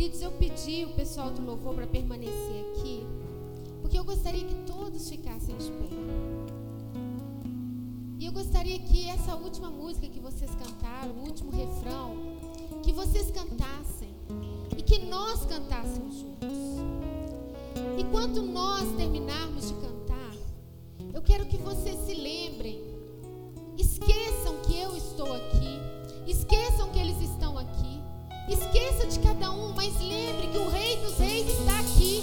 Queridos, 0.00 0.22
eu 0.22 0.30
pedi 0.30 0.86
o 0.86 0.94
pessoal 0.94 1.30
do 1.30 1.44
louvor 1.44 1.74
para 1.74 1.86
permanecer 1.86 2.64
aqui, 2.70 3.06
porque 3.82 3.98
eu 3.98 4.02
gostaria 4.02 4.42
que 4.42 4.54
todos 4.66 5.06
ficassem 5.06 5.54
de 5.58 5.70
pé. 5.72 5.90
E 8.18 8.24
eu 8.24 8.32
gostaria 8.32 8.78
que 8.78 9.06
essa 9.10 9.36
última 9.36 9.68
música 9.68 10.08
que 10.08 10.18
vocês 10.18 10.50
cantaram, 10.52 11.12
o 11.16 11.26
último 11.26 11.50
refrão, 11.50 12.16
que 12.82 12.94
vocês 12.94 13.30
cantassem 13.30 14.08
e 14.74 14.80
que 14.82 15.00
nós 15.00 15.44
cantássemos 15.44 16.14
juntos. 16.14 16.48
E 17.98 18.04
quando 18.04 18.40
nós 18.40 18.90
terminarmos 18.96 19.68
de 19.68 19.74
cantar, 19.74 20.34
eu 21.12 21.20
quero 21.20 21.44
que 21.44 21.58
vocês 21.58 21.98
se 22.06 22.14
lembrem, 22.14 22.80
esqueçam 23.76 24.62
que 24.62 24.78
eu 24.78 24.96
estou 24.96 25.30
aqui, 25.30 25.78
esqueçam 26.26 26.89
esqueça 28.48 29.06
de 29.06 29.18
cada 29.20 29.50
um, 29.50 29.72
mas 29.74 29.94
lembre 30.00 30.48
que 30.48 30.58
o 30.58 30.68
Rei 30.68 30.96
dos 30.96 31.18
Reis 31.18 31.48
está 31.48 31.80
aqui. 31.80 32.22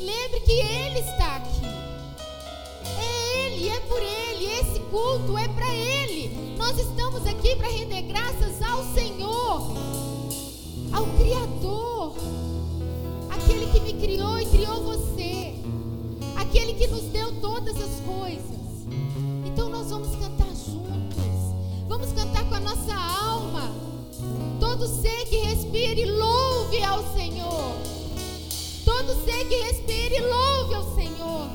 Lembre 0.00 0.40
que 0.40 0.52
Ele 0.52 0.98
está 1.00 1.36
aqui. 1.36 1.64
É 2.98 3.46
Ele, 3.46 3.68
é 3.68 3.80
por 3.80 4.02
Ele, 4.02 4.44
esse 4.46 4.80
culto 4.90 5.38
é 5.38 5.48
para 5.48 5.74
Ele. 5.74 6.54
Nós 6.58 6.78
estamos 6.78 7.26
aqui 7.26 7.56
para 7.56 7.68
render 7.68 8.02
graças 8.02 8.60
ao 8.62 8.84
Senhor, 8.94 9.76
ao 10.92 11.06
Criador, 11.18 12.14
aquele 13.30 13.66
que 13.66 13.80
me 13.80 13.92
criou 13.94 14.38
e 14.38 14.46
criou 14.46 14.82
você, 14.82 15.54
aquele 16.36 16.74
que 16.74 16.86
nos 16.88 17.04
deu 17.04 17.40
todas 17.40 17.76
as 17.76 18.00
coisas. 18.00 18.86
Então 19.46 19.68
nós 19.68 19.90
vamos 19.90 20.14
cantar 20.16 20.48
juntos, 20.54 21.54
vamos 21.88 22.12
cantar 22.12 22.44
com 22.48 22.54
a 22.54 22.60
nossa 22.60 22.94
alma. 22.94 23.86
Todo 24.78 24.88
ser 24.88 25.24
que 25.30 25.38
respire, 25.38 26.04
louve 26.04 26.84
ao 26.84 27.02
Senhor. 27.14 27.76
Todo 28.84 29.24
ser 29.24 29.48
que 29.48 29.56
respire, 29.56 30.20
louve 30.20 30.74
ao 30.74 30.94
Senhor. 30.94 31.48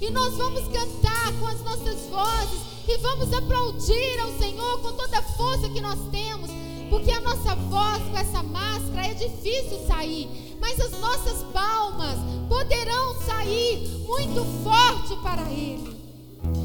E 0.00 0.10
nós 0.10 0.34
vamos 0.38 0.66
cantar 0.68 1.38
com 1.38 1.48
as 1.48 1.60
nossas 1.60 2.06
vozes 2.08 2.60
e 2.88 2.96
vamos 2.96 3.30
aplaudir 3.30 4.20
ao 4.20 4.32
Senhor 4.38 4.80
com 4.80 4.90
toda 4.92 5.18
a 5.18 5.22
força 5.22 5.68
que 5.68 5.82
nós 5.82 5.98
temos, 6.10 6.48
porque 6.88 7.10
a 7.10 7.20
nossa 7.20 7.54
voz 7.56 8.02
com 8.04 8.16
essa 8.16 8.42
máscara 8.42 9.08
é 9.08 9.12
difícil 9.12 9.86
sair, 9.86 10.56
mas 10.58 10.80
as 10.80 10.98
nossas 10.98 11.42
palmas 11.52 12.16
poderão 12.48 13.20
sair 13.26 13.86
muito 14.06 14.42
forte 14.64 15.14
para 15.22 15.42
Ele. 15.52 15.94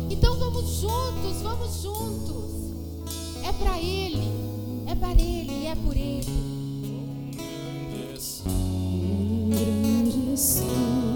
Então 0.09 0.39
vamos 0.39 0.69
juntos, 0.69 1.41
vamos 1.41 1.81
juntos. 1.81 2.31
É 3.44 3.51
para 3.51 3.77
Ele, 3.77 4.41
é 4.92 4.95
para 4.95 5.11
Ele, 5.11 5.67
é 5.67 5.75
por 5.75 5.95
Ele. 5.95 6.25
Então 9.53 11.10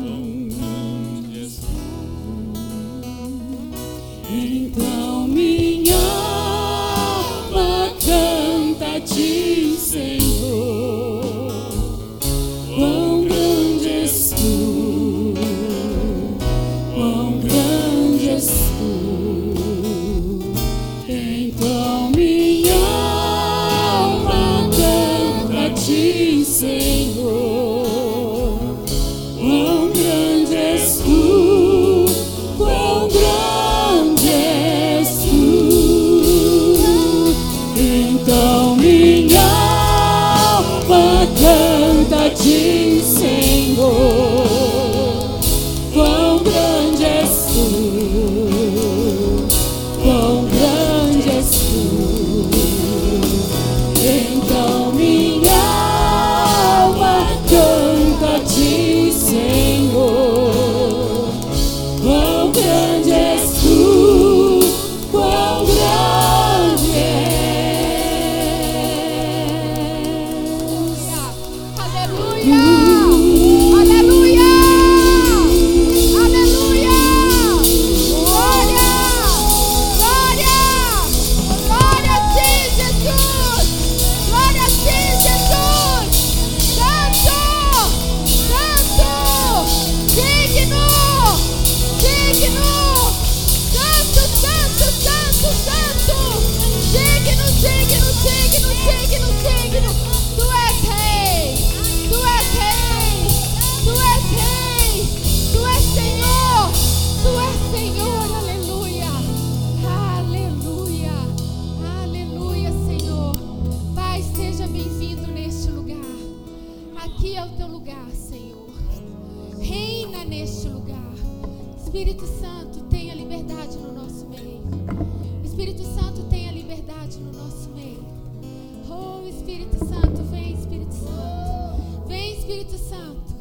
Espírito 132.65 132.77
Santo. 132.89 133.35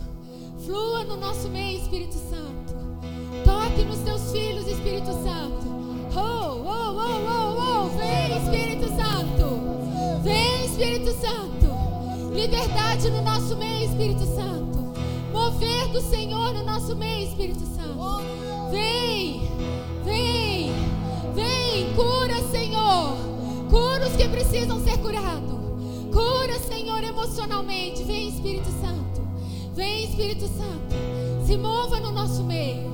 Flua 0.67 1.05
no 1.05 1.17
nosso 1.17 1.49
meio, 1.49 1.81
Espírito 1.81 2.15
Santo. 2.15 2.75
Toque 3.45 3.83
nos 3.85 3.99
teus 4.01 4.31
filhos, 4.31 4.67
Espírito 4.67 5.07
Santo. 5.07 5.67
Oh, 6.15 6.21
oh, 6.21 6.99
oh, 6.99 7.23
oh, 7.31 7.87
oh. 7.87 7.89
Vem, 7.97 8.37
Espírito 8.37 8.89
Santo. 8.89 10.23
Vem, 10.23 10.67
Espírito 10.67 11.11
Santo. 11.13 12.35
Liberdade 12.35 13.11
no 13.11 13.23
nosso 13.23 13.57
meio, 13.57 13.89
Espírito 13.89 14.27
Santo. 14.27 14.93
Mover 15.33 15.89
do 15.89 16.03
Senhor 16.03 16.53
no 16.53 16.63
nosso 16.63 16.95
meio, 16.95 17.27
Espírito 17.27 17.65
Santo. 17.75 18.23
Vem, 18.71 19.41
vem, 20.05 20.73
vem. 21.35 21.95
Cura, 21.95 22.43
Senhor. 22.51 23.17
Cura 23.71 24.07
os 24.07 24.17
que 24.17 24.29
precisam 24.29 24.79
ser 24.85 24.99
curados. 24.99 25.55
Cura, 26.13 26.59
Senhor, 26.69 27.03
emocionalmente. 27.03 28.05
Vem, 28.05 28.29
Espírito 28.29 28.71
Santo. 28.81 29.14
Vem, 29.75 30.05
Espírito 30.05 30.47
Santo. 30.47 30.95
Se 31.45 31.57
mova 31.57 31.99
no 31.99 32.13
nosso 32.13 32.45
meio. 32.45 32.93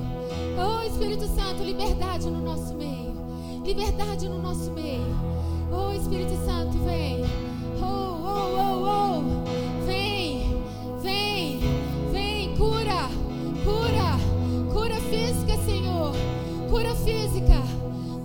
Oh, 0.57 0.81
Espírito 0.83 1.27
Santo, 1.27 1.63
liberdade 1.63 2.27
no 2.27 2.41
nosso 2.41 2.73
meio. 2.73 3.13
Liberdade 3.63 4.27
no 4.27 4.41
nosso 4.41 4.71
meio. 4.71 5.15
Oh, 5.71 5.93
Espírito 5.93 6.33
Santo, 6.43 6.79
vem. 6.79 7.23
Oh, 7.79 7.85
oh, 7.85 8.57
oh, 8.57 8.87
oh. 8.87 9.85
Vem, 9.85 10.59
vem, 11.03 11.59
vem. 12.11 12.55
Cura, 12.57 13.09
cura. 13.63 14.73
Cura 14.73 14.95
física, 15.01 15.57
Senhor. 15.63 16.13
Cura 16.67 16.95
física. 16.95 17.61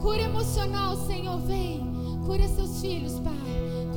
Cura 0.00 0.22
emocional, 0.22 0.96
Senhor. 0.96 1.38
Vem. 1.40 1.86
Cura 2.24 2.48
seus 2.48 2.80
filhos, 2.80 3.20
Pai. 3.20 3.36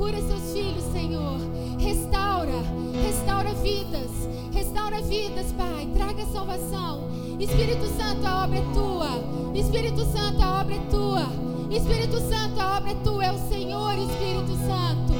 Cura 0.00 0.18
seus 0.22 0.54
filhos, 0.54 0.82
Senhor. 0.94 1.36
Restaura, 1.78 2.62
restaura 3.04 3.52
vidas. 3.52 4.10
Restaura 4.50 5.02
vidas, 5.02 5.52
Pai. 5.52 5.86
Traga 5.94 6.24
salvação. 6.32 7.10
Espírito 7.38 7.86
Santo, 7.98 8.26
a 8.26 8.44
obra 8.44 8.60
é 8.60 8.72
tua. 8.72 9.52
Espírito 9.54 10.02
Santo, 10.06 10.42
a 10.42 10.60
obra 10.62 10.74
é 10.74 10.78
tua. 10.90 11.26
Espírito 11.70 12.18
Santo, 12.18 12.58
a 12.58 12.78
obra 12.78 12.92
é 12.92 12.94
tua. 12.94 13.24
É 13.26 13.30
o 13.30 13.48
Senhor, 13.50 13.92
Espírito 13.98 14.56
Santo. 14.66 15.12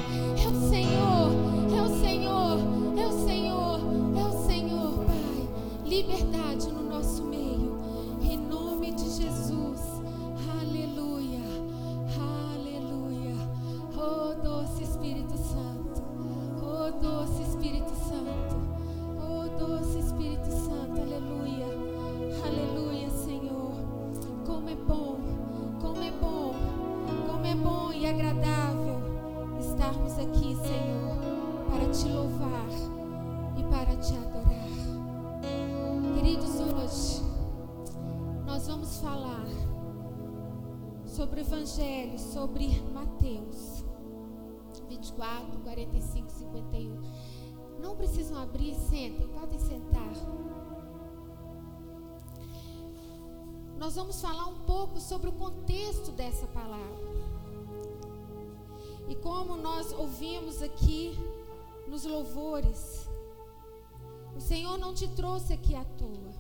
É 0.43 0.49
o 0.49 0.71
Senhor. 0.71 1.20
24, 45.41 45.61
45, 45.63 46.31
51. 46.31 47.81
Não 47.81 47.97
precisam 47.97 48.39
abrir, 48.39 48.75
sentem, 48.75 49.27
podem 49.29 49.59
sentar. 49.59 50.13
Nós 53.79 53.95
vamos 53.95 54.21
falar 54.21 54.47
um 54.47 54.61
pouco 54.61 55.01
sobre 55.01 55.31
o 55.31 55.33
contexto 55.33 56.13
dessa 56.13 56.47
palavra. 56.49 57.11
E 59.09 59.15
como 59.17 59.57
nós 59.57 59.93
ouvimos 59.93 60.63
aqui 60.63 61.19
nos 61.89 62.05
louvores, 62.05 63.09
o 64.37 64.41
Senhor 64.41 64.77
não 64.79 64.95
te 64.95 65.09
trouxe 65.09 65.55
aqui 65.55 65.75
à 65.75 65.85
toa. 65.85 66.31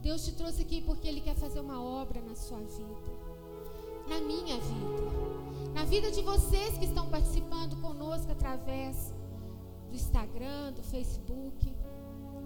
Deus 0.00 0.24
te 0.24 0.32
trouxe 0.32 0.62
aqui 0.62 0.80
porque 0.82 1.08
Ele 1.08 1.20
quer 1.20 1.34
fazer 1.34 1.60
uma 1.60 1.82
obra 1.82 2.20
na 2.20 2.36
sua 2.36 2.60
vida, 2.60 3.23
na 4.08 4.20
minha 4.20 4.58
vida, 4.58 5.72
na 5.74 5.84
vida 5.84 6.10
de 6.10 6.22
vocês 6.22 6.78
que 6.78 6.84
estão 6.84 7.08
participando 7.08 7.76
conosco 7.80 8.30
através 8.30 9.12
do 9.88 9.96
Instagram, 9.96 10.72
do 10.72 10.82
Facebook. 10.82 11.74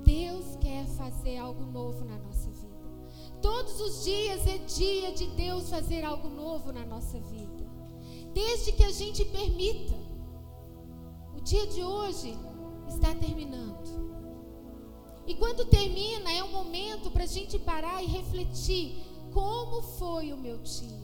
Deus 0.05 0.57
quer 0.57 0.87
fazer 0.87 1.39
algo 1.39 1.65
novo 1.65 2.05
na 2.05 2.19
nossa 2.19 2.51
vida. 2.51 2.69
Todos 3.43 3.81
os 3.81 4.05
dias 4.05 4.47
é 4.47 4.59
dia 4.59 5.13
de 5.13 5.27
Deus 5.29 5.69
fazer 5.69 6.05
algo 6.05 6.29
novo 6.29 6.73
na 6.73 6.85
nossa 6.85 7.19
vida 7.21 7.69
desde 8.39 8.73
que 8.73 8.85
a 8.85 8.91
gente 8.91 9.25
permita. 9.25 9.95
O 11.37 11.41
dia 11.41 11.67
de 11.67 11.83
hoje 11.83 12.37
está 12.89 13.15
terminando. 13.15 13.89
E 15.27 15.35
quando 15.35 15.67
termina, 15.67 16.33
é 16.33 16.43
um 16.43 16.53
momento 16.53 17.11
para 17.11 17.25
a 17.25 17.27
gente 17.27 17.59
parar 17.59 18.03
e 18.03 18.07
refletir: 18.07 19.05
como 19.33 19.83
foi 19.83 20.33
o 20.33 20.37
meu 20.37 20.59
dia? 20.59 20.98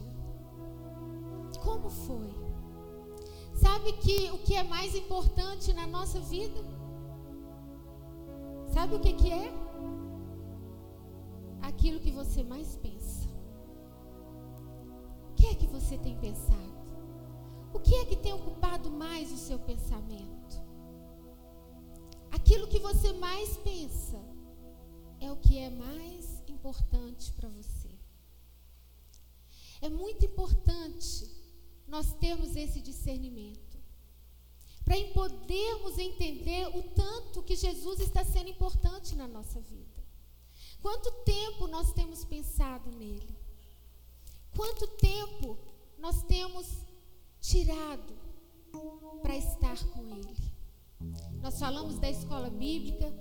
Como 1.65 1.89
foi? 1.89 2.29
Sabe 3.55 3.93
que 3.93 4.29
o 4.31 4.37
que 4.45 4.53
é 4.55 4.63
mais 4.63 4.93
importante 4.93 5.73
na 5.73 5.87
nossa 5.87 6.19
vida? 6.19 6.61
Sabe 8.73 8.95
o 8.95 8.99
que, 8.99 9.13
que 9.13 9.31
é? 9.31 9.51
Aquilo 11.61 11.99
que 11.99 12.11
você 12.11 12.43
mais 12.43 12.75
pensa. 12.75 13.27
O 15.31 15.33
que 15.33 15.47
é 15.47 15.55
que 15.55 15.67
você 15.67 15.97
tem 15.97 16.15
pensado? 16.19 16.75
O 17.73 17.79
que 17.79 17.95
é 17.95 18.05
que 18.05 18.15
tem 18.15 18.33
ocupado 18.33 18.91
mais 18.91 19.31
o 19.31 19.37
seu 19.37 19.57
pensamento? 19.59 20.61
Aquilo 22.31 22.67
que 22.67 22.79
você 22.79 23.11
mais 23.13 23.57
pensa 23.57 24.19
é 25.19 25.31
o 25.31 25.37
que 25.37 25.57
é 25.57 25.69
mais 25.69 26.43
importante 26.47 27.31
para 27.33 27.49
você. 27.49 27.89
É 29.81 29.89
muito 29.89 30.25
importante 30.25 31.34
nós 31.87 32.13
termos 32.13 32.55
esse 32.55 32.81
discernimento. 32.81 33.77
Para 34.83 34.95
podermos 35.13 35.97
entender 35.97 36.67
o 36.77 36.83
tanto 36.83 37.41
que 37.43 37.55
Jesus 37.55 37.99
está 37.99 38.23
sendo 38.23 38.49
importante 38.49 39.15
na 39.15 39.27
nossa 39.27 39.59
vida. 39.59 40.03
Quanto 40.81 41.11
tempo 41.23 41.67
nós 41.67 41.91
temos 41.93 42.23
pensado 42.23 42.91
nele? 42.91 43.35
Quanto 44.55 44.87
tempo 44.87 45.57
nós 45.97 46.21
temos 46.23 46.67
tirado 47.41 48.13
para 49.21 49.35
estar 49.35 49.77
com 49.89 50.07
Ele. 50.09 50.35
Nós 51.41 51.59
falamos 51.59 51.99
da 51.99 52.09
escola 52.09 52.49
bíblica 52.49 53.13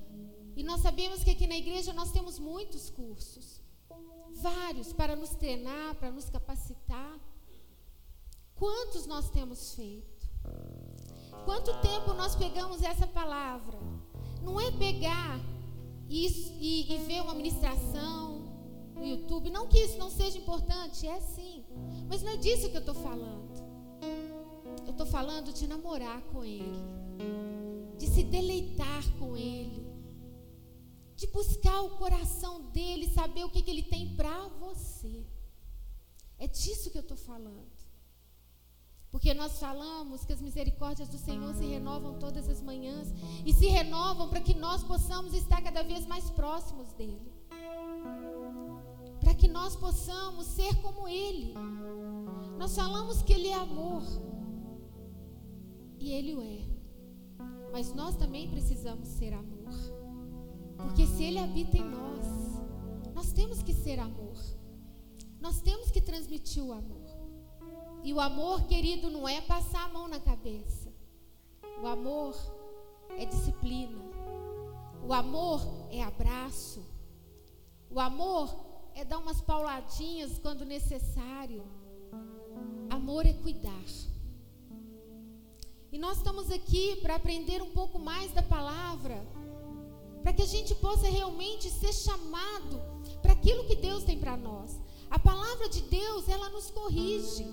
e 0.57 0.63
nós 0.63 0.81
sabemos 0.81 1.23
que 1.25 1.31
aqui 1.31 1.47
na 1.47 1.57
igreja 1.57 1.93
nós 1.93 2.13
temos 2.13 2.39
muitos 2.39 2.89
cursos, 2.91 3.61
vários 4.33 4.93
para 4.93 5.17
nos 5.17 5.31
treinar, 5.31 5.95
para 5.97 6.11
nos 6.11 6.31
capacitar. 6.31 7.19
Quantos 8.57 9.07
nós 9.07 9.31
temos 9.31 9.75
feito? 9.75 10.15
Quanto 11.45 11.73
tempo 11.81 12.13
nós 12.15 12.35
pegamos 12.35 12.83
essa 12.83 13.07
palavra? 13.07 13.79
Não 14.43 14.61
é 14.61 14.71
pegar 14.73 15.41
isso 16.09 16.53
e, 16.61 16.93
e 16.93 16.99
ver 16.99 17.21
uma 17.23 17.35
ministração 17.35 18.45
no 18.95 19.05
YouTube. 19.05 19.51
Não 19.51 19.67
que 19.67 19.79
isso 19.79 19.99
não 19.99 20.11
seja 20.11 20.39
importante, 20.39 21.07
é 21.07 21.21
sim. 21.21 21.65
Mas 22.09 22.23
não 22.23 22.33
é 22.33 22.37
disso 22.37 22.71
que 22.71 22.77
eu 22.77 22.81
estou 22.81 22.95
falando. 22.95 23.53
Eu 24.87 24.93
estou 24.93 25.07
falando 25.07 25.53
de 25.53 25.67
namorar 25.67 26.23
com 26.25 26.45
Ele, 26.45 26.83
de 27.99 28.07
se 28.07 28.23
deleitar 28.23 29.03
com 29.19 29.37
Ele, 29.37 29.85
de 31.17 31.27
buscar 31.29 31.81
o 31.83 31.97
coração 31.97 32.61
dele, 32.71 33.09
saber 33.09 33.45
o 33.45 33.51
que, 33.51 33.63
que 33.63 33.71
Ele 33.71 33.83
tem 33.83 34.15
para 34.15 34.49
você. 34.61 35.27
É 36.39 36.47
disso 36.47 36.91
que 36.91 36.99
eu 36.99 37.03
estou 37.03 37.17
falando. 37.17 37.74
Porque 39.15 39.33
nós 39.33 39.61
falamos 39.61 40.25
que 40.25 40.33
as 40.33 40.41
misericórdias 40.41 41.09
do 41.09 41.19
Senhor 41.19 41.55
se 41.55 41.65
renovam 41.65 42.19
todas 42.19 42.49
as 42.49 42.61
manhãs 42.61 43.09
e 43.47 43.53
se 43.53 43.69
renovam 43.69 44.29
para 44.29 44.41
que 44.41 44.55
nós 44.55 44.83
possamos 44.83 45.33
estar 45.35 45.63
cada 45.63 45.85
vez 45.85 46.05
mais 46.05 46.29
próximos 46.31 46.93
dele. 46.95 47.33
Para 49.21 49.33
que 49.33 49.47
nós 49.47 49.77
possamos 49.77 50.47
ser 50.49 50.75
como 50.83 51.07
ele. 51.07 51.55
Nós 52.59 52.75
falamos 52.75 53.23
que 53.23 53.33
ele 53.33 53.51
é 53.51 53.55
amor. 53.55 54.03
E 56.05 56.13
Ele 56.13 56.35
o 56.35 56.43
é. 56.43 56.61
Mas 57.73 57.95
nós 57.95 58.15
também 58.15 58.51
precisamos 58.51 59.09
ser 59.09 59.33
amor. 59.33 59.73
Porque 60.77 61.07
se 61.07 61.25
Ele 61.25 61.39
habita 61.39 61.79
em 61.79 61.89
nós, 61.89 62.27
nós 63.15 63.33
temos 63.33 63.63
que 63.63 63.73
ser 63.73 63.99
amor. 63.99 64.37
Nós 65.41 65.63
temos 65.63 65.91
que 65.91 66.03
transmitir 66.03 66.63
o 66.63 66.73
amor. 66.73 66.94
E 68.05 68.13
o 68.13 68.21
amor, 68.21 68.65
querido, 68.65 69.11
não 69.11 69.27
é 69.27 69.41
passar 69.41 69.87
a 69.87 69.89
mão 69.89 70.07
na 70.07 70.21
cabeça. 70.21 70.93
O 71.83 71.87
amor 71.87 72.37
é 73.17 73.25
disciplina. 73.25 73.99
O 75.03 75.11
amor 75.11 75.63
é 75.91 76.03
abraço. 76.03 76.85
O 77.91 77.99
amor 77.99 78.55
é 78.95 79.07
dar 79.07 79.19
umas 79.19 79.41
pauladinhas 79.41 80.39
quando 80.39 80.67
necessário. 80.67 81.65
Amor 82.91 83.25
é 83.25 83.33
cuidar. 83.33 83.73
E 85.91 85.97
nós 85.97 86.19
estamos 86.19 86.51
aqui 86.51 86.97
para 86.97 87.15
aprender 87.15 87.63
um 87.63 87.71
pouco 87.71 87.99
mais 87.99 88.33
da 88.33 88.43
palavra, 88.43 89.27
para 90.23 90.35
que 90.35 90.43
a 90.43 90.47
gente 90.47 90.75
possa 90.75 91.09
realmente 91.09 91.71
ser 91.71 91.95
chamado 91.95 92.83
para 93.23 93.33
aquilo 93.33 93.65
que 93.65 93.77
Deus 93.77 94.05
tem 94.05 94.19
para 94.19 94.37
nós. 94.37 94.79
A 95.09 95.19
palavra 95.19 95.71
de 95.71 95.81
Deus, 95.83 96.29
ela 96.29 96.51
nos 96.51 96.71
corrige. 96.71 97.47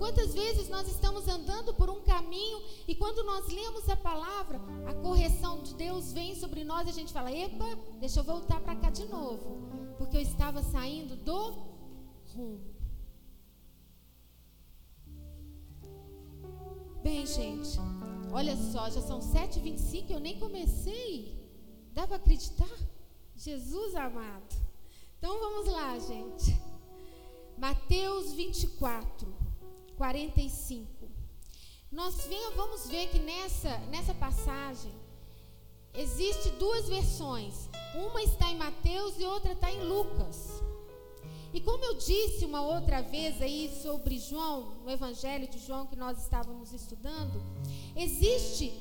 Quantas 0.00 0.32
vezes 0.32 0.70
nós 0.70 0.88
estamos 0.88 1.28
andando 1.28 1.74
por 1.74 1.90
um 1.90 2.00
caminho 2.00 2.62
e 2.88 2.94
quando 2.94 3.22
nós 3.22 3.46
lemos 3.48 3.86
a 3.86 3.94
palavra, 3.94 4.58
a 4.86 4.94
correção 4.94 5.62
de 5.62 5.74
Deus 5.74 6.10
vem 6.10 6.34
sobre 6.34 6.64
nós 6.64 6.86
e 6.86 6.90
a 6.90 6.94
gente 6.94 7.12
fala: 7.12 7.30
"Epa, 7.30 7.76
deixa 8.00 8.20
eu 8.20 8.24
voltar 8.24 8.60
para 8.60 8.76
cá 8.76 8.88
de 8.88 9.04
novo", 9.04 9.60
porque 9.98 10.16
eu 10.16 10.22
estava 10.22 10.62
saindo 10.62 11.16
do 11.16 11.40
rumo. 12.32 12.74
Bem, 17.02 17.26
gente, 17.26 17.78
olha 18.32 18.56
só, 18.56 18.88
já 18.88 19.02
são 19.02 19.20
7h25 19.20 20.12
eu 20.12 20.20
nem 20.20 20.38
comecei. 20.38 21.38
Dá 21.92 22.06
para 22.06 22.16
acreditar? 22.16 22.74
Jesus 23.36 23.94
amado. 23.94 24.56
Então 25.18 25.38
vamos 25.38 25.70
lá, 25.70 25.98
gente. 25.98 26.58
Mateus 27.58 28.32
24, 28.32 29.39
45. 30.00 31.10
Nós 31.92 32.14
vamos 32.56 32.88
ver 32.88 33.08
que 33.08 33.18
nessa, 33.18 33.76
nessa 33.90 34.14
passagem 34.14 34.90
existe 35.92 36.48
duas 36.52 36.88
versões. 36.88 37.68
Uma 37.94 38.22
está 38.22 38.50
em 38.50 38.56
Mateus 38.56 39.20
e 39.20 39.26
outra 39.26 39.52
está 39.52 39.70
em 39.70 39.84
Lucas. 39.84 40.62
E 41.52 41.60
como 41.60 41.84
eu 41.84 41.96
disse 41.98 42.46
uma 42.46 42.62
outra 42.62 43.02
vez 43.02 43.42
aí 43.42 43.70
sobre 43.82 44.18
João, 44.18 44.76
no 44.84 44.90
Evangelho 44.90 45.46
de 45.48 45.58
João 45.58 45.86
que 45.86 45.96
nós 45.96 46.16
estávamos 46.22 46.72
estudando, 46.72 47.42
existe 47.94 48.72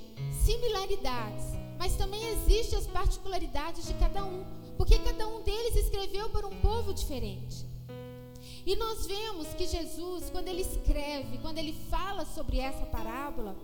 similaridades, 0.46 1.48
mas 1.78 1.98
também 1.98 2.24
existem 2.30 2.80
as 2.80 2.88
particularidades 2.88 3.86
de 3.86 3.94
cada 3.96 4.24
um, 4.24 4.46
porque 4.78 4.98
cada 5.00 5.28
um 5.28 5.42
deles 5.42 5.76
escreveu 5.76 6.30
para 6.30 6.48
um 6.48 6.62
povo 6.62 6.94
diferente. 6.94 7.69
E 8.66 8.76
nós 8.76 9.06
vemos 9.08 9.48
que 9.50 9.66
Jesus, 9.66 10.30
quando 10.30 10.48
ele 10.48 10.62
escreve, 10.62 11.38
quando 11.40 11.58
ele 11.58 11.74
fala 11.90 12.26
sobre 12.26 12.60
essa 12.60 12.86
parábola, 12.86 13.56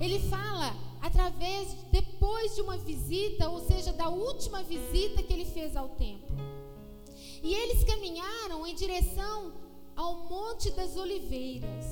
ele 0.00 0.18
fala 0.28 0.74
através 1.00 1.74
depois 1.90 2.54
de 2.54 2.60
uma 2.60 2.76
visita, 2.76 3.48
ou 3.48 3.60
seja, 3.60 3.92
da 3.92 4.08
última 4.08 4.62
visita 4.62 5.22
que 5.22 5.32
ele 5.32 5.44
fez 5.44 5.76
ao 5.76 5.88
templo. 5.90 6.36
E 7.42 7.54
eles 7.54 7.84
caminharam 7.84 8.66
em 8.66 8.74
direção 8.74 9.52
ao 9.96 10.24
Monte 10.28 10.70
das 10.72 10.96
Oliveiras. 10.96 11.86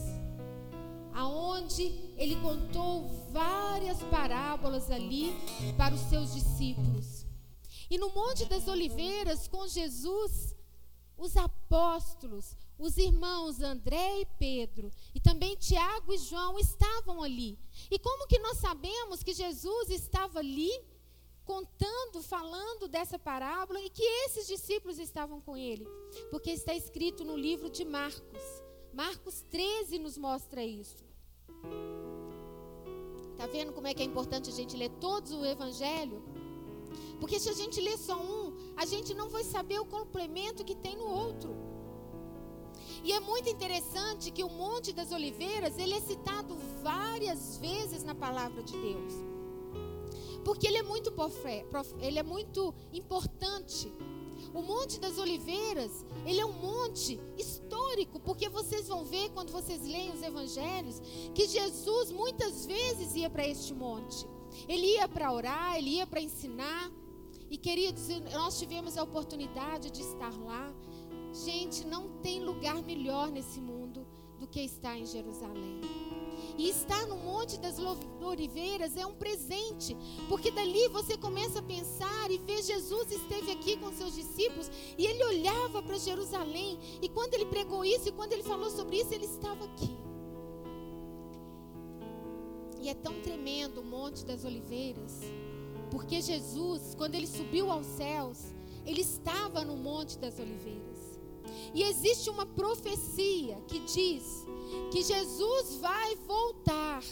aonde 1.19 1.83
ele 2.17 2.37
contou 2.37 3.09
várias 3.33 4.01
parábolas 4.05 4.89
ali 4.89 5.35
para 5.77 5.93
os 5.95 6.01
seus 6.03 6.33
discípulos. 6.33 7.27
E 7.91 7.99
no 7.99 8.11
Monte 8.11 8.45
das 8.45 8.69
Oliveiras, 8.69 9.49
com 9.49 9.67
Jesus, 9.67 10.55
os 11.19 11.37
apóstolos, 11.37 12.57
os 12.79 12.97
irmãos 12.97 13.61
André 13.61 14.21
e 14.21 14.27
Pedro, 14.39 14.91
e 15.15 15.21
também 15.21 15.57
Tiago 15.57 16.13
e 16.13 16.19
João 16.19 16.59
estavam 16.59 17.23
ali. 17.23 17.59
E 17.91 17.99
como 17.99 18.27
que 18.29 18.39
nós 18.39 18.59
sabemos 18.59 19.23
que 19.23 19.35
Jesus 19.35 19.91
estava 19.91 20.39
ali? 20.39 20.71
contando, 21.45 22.23
falando 22.23 22.87
dessa 22.87 23.19
parábola 23.19 23.81
e 23.81 23.89
que 23.89 24.03
esses 24.03 24.47
discípulos 24.47 24.99
estavam 24.99 25.41
com 25.41 25.57
ele. 25.57 25.89
Porque 26.31 26.51
está 26.51 26.75
escrito 26.75 27.25
no 27.25 27.39
livro 27.39 27.71
de 27.71 27.87
Marcos. 27.87 28.43
Marcos 28.93 29.41
13 29.51 29.99
nos 29.99 30.19
mostra 30.19 30.63
isso. 30.63 31.03
Tá 33.39 33.47
vendo 33.47 33.73
como 33.73 33.87
é 33.87 33.95
que 33.95 34.03
é 34.03 34.05
importante 34.05 34.51
a 34.51 34.53
gente 34.53 34.77
ler 34.77 34.91
todos 35.01 35.33
o 35.33 35.43
evangelho? 35.43 36.23
Porque 37.21 37.39
se 37.39 37.49
a 37.49 37.53
gente 37.53 37.81
ler 37.81 37.99
só 37.99 38.17
um, 38.17 38.55
a 38.77 38.85
gente 38.87 39.13
não 39.15 39.29
vai 39.29 39.45
saber 39.45 39.79
o 39.81 39.85
complemento 39.85 40.65
que 40.65 40.75
tem 40.75 40.97
no 40.97 41.07
outro. 41.07 41.57
E 43.03 43.13
é 43.13 43.21
muito 43.21 43.49
interessante 43.49 44.31
que 44.31 44.43
o 44.43 44.49
Monte 44.49 44.93
das 44.93 45.13
Oliveiras, 45.13 45.79
ele 45.79 45.95
é 45.95 46.01
citado 46.01 46.57
várias 46.83 47.59
vezes 47.59 48.03
na 48.03 48.15
palavra 48.15 48.63
de 48.63 48.73
Deus. 48.73 49.15
Porque 50.45 50.67
ele 50.67 50.79
é 50.79 50.83
muito, 50.83 51.13
ele 52.01 52.19
é 52.19 52.23
muito 52.23 52.75
importante. 52.93 53.93
O 54.55 54.63
Monte 54.63 54.99
das 54.99 55.19
Oliveiras, 55.19 56.05
ele 56.25 56.41
é 56.41 56.47
um 56.47 56.53
monte 56.53 57.21
histórico, 57.37 58.19
porque 58.21 58.49
vocês 58.49 58.89
vão 58.89 59.05
ver 59.05 59.31
quando 59.31 59.53
vocês 59.53 59.83
leem 59.83 60.11
os 60.13 60.23
evangelhos 60.23 61.01
que 61.35 61.47
Jesus 61.47 62.11
muitas 62.11 62.65
vezes 62.65 63.15
ia 63.15 63.29
para 63.29 63.47
este 63.47 63.75
monte. 63.75 64.27
Ele 64.67 64.87
ia 64.95 65.07
para 65.07 65.33
orar, 65.33 65.77
ele 65.77 65.91
ia 65.91 66.07
para 66.07 66.21
ensinar. 66.21 66.91
E 67.51 67.57
queridos, 67.57 68.09
nós 68.33 68.59
tivemos 68.59 68.97
a 68.99 69.03
oportunidade 69.03 69.91
de 69.91 70.03
estar 70.03 70.37
lá. 70.41 70.73
Gente, 71.33 71.87
não 71.87 72.09
tem 72.21 72.45
lugar 72.45 72.83
melhor 72.83 73.31
nesse 73.31 73.61
mundo 73.61 74.07
do 74.39 74.47
que 74.47 74.61
estar 74.61 74.97
em 74.97 75.07
Jerusalém. 75.07 75.81
E 76.57 76.69
estar 76.69 77.07
no 77.07 77.17
Monte 77.17 77.59
das 77.59 77.79
Oliveiras 77.79 78.97
é 78.97 79.07
um 79.07 79.15
presente, 79.15 79.97
porque 80.29 80.51
dali 80.51 80.89
você 80.89 81.17
começa 81.17 81.61
a 81.61 81.63
pensar 81.63 82.31
e 82.31 82.39
ver 82.39 82.63
Jesus 82.63 83.11
esteve 83.13 83.53
aqui 83.53 83.77
com 83.77 83.93
seus 83.93 84.15
discípulos 84.15 84.71
e 84.97 85.07
ele 85.07 85.25
olhava 85.25 85.83
para 85.83 85.99
Jerusalém. 85.99 86.79
E 87.01 87.09
quando 87.09 87.35
ele 87.35 87.47
pregou 87.47 87.85
isso 87.85 88.09
e 88.09 88.13
quando 88.13 88.33
ele 88.33 88.43
falou 88.43 88.71
sobre 88.71 89.01
isso, 89.01 89.15
ele 89.15 89.25
estava 89.27 89.65
aqui. 89.65 89.97
E 92.81 92.89
é 92.89 92.95
tão 92.95 93.21
tremendo 93.21 93.81
o 93.81 93.85
Monte 93.85 94.25
das 94.25 94.45
Oliveiras, 94.45 95.21
porque 95.91 96.21
Jesus, 96.21 96.95
quando 96.95 97.15
ele 97.15 97.27
subiu 97.27 97.71
aos 97.71 97.87
céus, 97.87 98.39
ele 98.87 99.01
estava 99.01 99.65
no 99.65 99.77
Monte 99.77 100.19
das 100.19 100.39
Oliveiras. 100.39 101.21
E 101.75 101.83
existe 101.83 102.31
uma 102.31 102.47
profecia 102.47 103.57
que 103.67 103.81
diz 103.81 104.47
que 104.91 105.03
Jesus 105.03 105.77
vai 105.77 106.17
voltar 106.17 107.03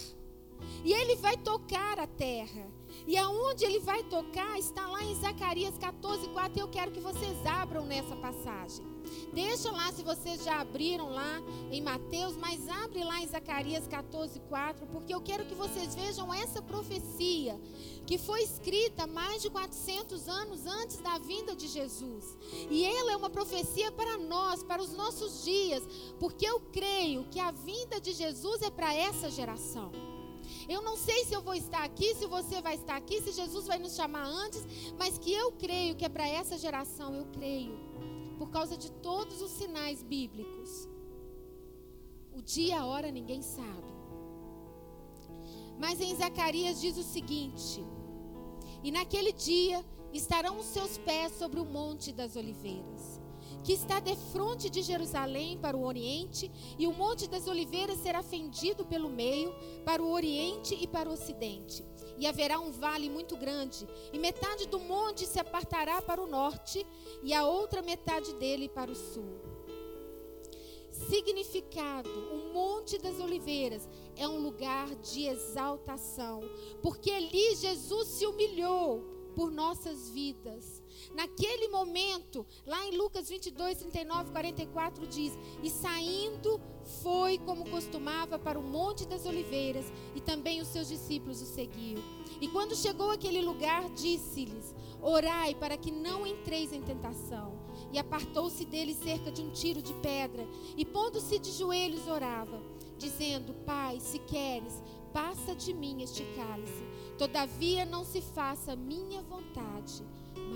e 0.85 0.93
ele 0.93 1.17
vai 1.17 1.37
tocar 1.37 1.99
a 1.99 2.07
terra. 2.07 2.76
E 3.07 3.17
aonde 3.17 3.65
ele 3.65 3.79
vai 3.79 4.03
tocar 4.03 4.59
está 4.59 4.87
lá 4.87 5.03
em 5.05 5.15
Zacarias 5.15 5.79
14, 5.79 6.29
4. 6.29 6.59
E 6.59 6.61
eu 6.61 6.69
quero 6.69 6.91
que 6.91 7.01
vocês 7.01 7.47
abram 7.47 7.87
nessa 7.87 8.17
passagem. 8.17 8.85
Deixa 9.33 9.71
lá 9.71 9.93
se 9.93 10.03
vocês 10.03 10.43
já 10.43 10.61
abriram 10.61 11.11
lá 11.11 11.41
em 11.71 11.81
Mateus, 11.81 12.37
mas 12.37 12.69
abre 12.69 13.05
lá 13.05 13.21
em 13.21 13.27
Zacarias 13.29 13.87
14, 13.87 14.41
4, 14.41 14.87
porque 14.87 15.15
eu 15.15 15.21
quero 15.21 15.47
que 15.47 15.55
vocês 15.55 15.95
vejam 15.95 16.33
essa 16.35 16.61
profecia 16.61 17.61
que 18.07 18.19
foi 18.19 18.43
escrita 18.43 19.07
mais 19.07 19.43
de 19.43 19.51
400 19.51 20.29
anos 20.29 20.67
antes 20.67 20.99
da 20.99 21.19
vinda 21.19 21.55
de 21.55 21.69
Jesus. 21.69 22.37
E 22.71 22.85
ela 22.85 23.13
é 23.13 23.17
uma 23.17 23.31
profecia 23.31 23.93
para 23.93 24.17
nós, 24.17 24.63
para 24.63 24.83
os 24.83 24.93
nossos 24.93 25.45
dias, 25.45 25.83
porque 26.19 26.47
eu 26.47 26.61
creio 26.73 27.25
que 27.31 27.39
a 27.39 27.51
vinda 27.51 28.01
de 28.01 28.13
Jesus 28.13 28.63
é 28.63 28.71
para 28.71 28.95
essa 28.95 29.31
geração. 29.31 30.16
Eu 30.69 30.83
não 30.83 30.97
sei 30.97 31.25
se 31.25 31.35
eu 31.35 31.41
vou 31.41 31.55
estar 31.55 31.85
aqui, 31.85 32.15
se 32.15 32.27
você 32.27 32.61
vai 32.61 32.75
estar 32.75 32.97
aqui, 32.97 33.21
se 33.23 33.33
Jesus 33.33 33.67
vai 33.67 33.79
nos 33.79 33.95
chamar 33.95 34.27
antes, 34.27 34.65
mas 34.99 35.17
que 35.17 35.33
eu 35.33 35.53
creio 35.53 35.95
que 35.95 36.05
é 36.05 36.09
para 36.09 36.29
essa 36.29 36.59
geração, 36.59 37.15
eu 37.15 37.27
creio. 37.27 37.79
Por 38.39 38.51
causa 38.51 38.77
de 38.77 38.91
todos 38.91 39.41
os 39.41 39.51
sinais 39.53 40.03
bíblicos. 40.03 40.89
O 42.35 42.43
dia 42.43 42.67
e 42.69 42.73
a 42.73 42.85
hora 42.85 43.11
ninguém 43.11 43.43
sabe. 43.43 43.95
Mas 45.79 46.01
em 46.01 46.15
Zacarias 46.17 46.81
diz 46.81 46.97
o 46.99 47.03
seguinte: 47.03 47.83
E 48.83 48.91
naquele 48.91 49.33
dia 49.33 49.85
estarão 50.13 50.59
os 50.59 50.67
seus 50.67 50.99
pés 50.99 51.33
sobre 51.33 51.61
o 51.61 51.65
monte 51.65 52.13
das 52.13 52.37
oliveiras 52.37 53.16
que 53.67 53.73
está 53.73 53.99
de 53.99 54.15
frente 54.15 54.71
de 54.71 54.81
Jerusalém 54.81 55.59
para 55.59 55.77
o 55.77 55.85
oriente, 55.85 56.49
e 56.79 56.87
o 56.87 56.93
Monte 56.93 57.27
das 57.27 57.49
Oliveiras 57.49 57.99
será 57.99 58.23
fendido 58.23 58.87
pelo 58.87 59.09
meio, 59.09 59.53
para 59.85 60.01
o 60.01 60.13
oriente 60.13 60.79
e 60.81 60.87
para 60.87 61.11
o 61.11 61.15
ocidente. 61.15 61.85
E 62.17 62.29
haverá 62.29 62.61
um 62.61 62.71
vale 62.71 63.11
muito 63.11 63.37
grande, 63.37 63.85
e 64.13 64.21
metade 64.21 64.69
do 64.69 64.79
monte 64.79 65.27
se 65.27 65.41
apartará 65.41 66.01
para 66.01 66.23
o 66.23 66.29
norte, 66.29 66.87
e 67.25 67.35
a 67.35 67.45
outra 67.45 67.83
metade 67.83 68.33
dele 68.35 68.69
para 68.69 68.93
o 68.93 68.95
sul. 68.95 69.41
Significado: 71.09 72.09
o 72.09 72.55
Monte 72.55 72.99
das 72.99 73.19
Oliveiras 73.19 73.89
é 74.17 74.29
um 74.29 74.39
lugar 74.39 74.95
de 74.95 75.27
exaltação, 75.27 76.41
porque 76.81 77.11
ali 77.11 77.57
Jesus 77.57 78.07
se 78.07 78.27
humilhou 78.27 79.03
por 79.35 79.51
nossas 79.51 80.09
vidas. 80.09 80.76
Naquele 81.17 81.69
momento, 81.69 82.45
lá 82.67 82.87
em 82.87 82.95
Lucas 82.95 83.31
22, 83.31 83.79
39, 83.79 84.31
44 84.33 85.07
diz: 85.07 85.33
E 85.63 85.71
saindo 85.71 86.61
foi 87.03 87.39
como 87.39 87.71
costumava 87.71 88.39
para 88.39 88.59
o 88.59 88.63
Monte 88.63 89.07
das 89.07 89.25
Oliveiras, 89.25 89.91
e 90.15 90.21
também 90.21 90.61
os 90.61 90.69
seus 90.69 90.89
discípulos 90.89 91.41
o 91.41 91.47
seguiam. 91.47 92.03
E 92.39 92.47
quando 92.49 92.77
chegou 92.77 93.11
àquele 93.11 93.41
lugar, 93.41 93.89
disse-lhes: 93.95 94.75
Orai 95.01 95.55
para 95.55 95.79
que 95.79 95.91
não 95.91 96.27
entreis 96.27 96.71
em 96.71 96.83
tentação. 96.83 97.65
E 97.91 97.99
apartou-se 97.99 98.67
dele 98.67 98.93
cerca 98.93 99.33
de 99.33 99.41
um 99.41 99.51
tiro 99.51 99.81
de 99.81 99.95
pedra, 99.95 100.47
e 100.77 100.85
pondo-se 100.85 101.39
de 101.39 101.51
joelhos 101.51 102.07
orava, 102.07 102.63
dizendo: 102.99 103.55
Pai, 103.65 104.01
se 104.01 104.19
queres, 104.19 104.83
passa 105.15 105.57
de 105.57 105.73
mim 105.73 106.03
este 106.03 106.23
cálice. 106.37 106.85
Todavia 107.17 107.87
não 107.87 108.05
se 108.05 108.21
faça 108.21 108.77
minha 108.77 109.23
vontade, 109.23 110.05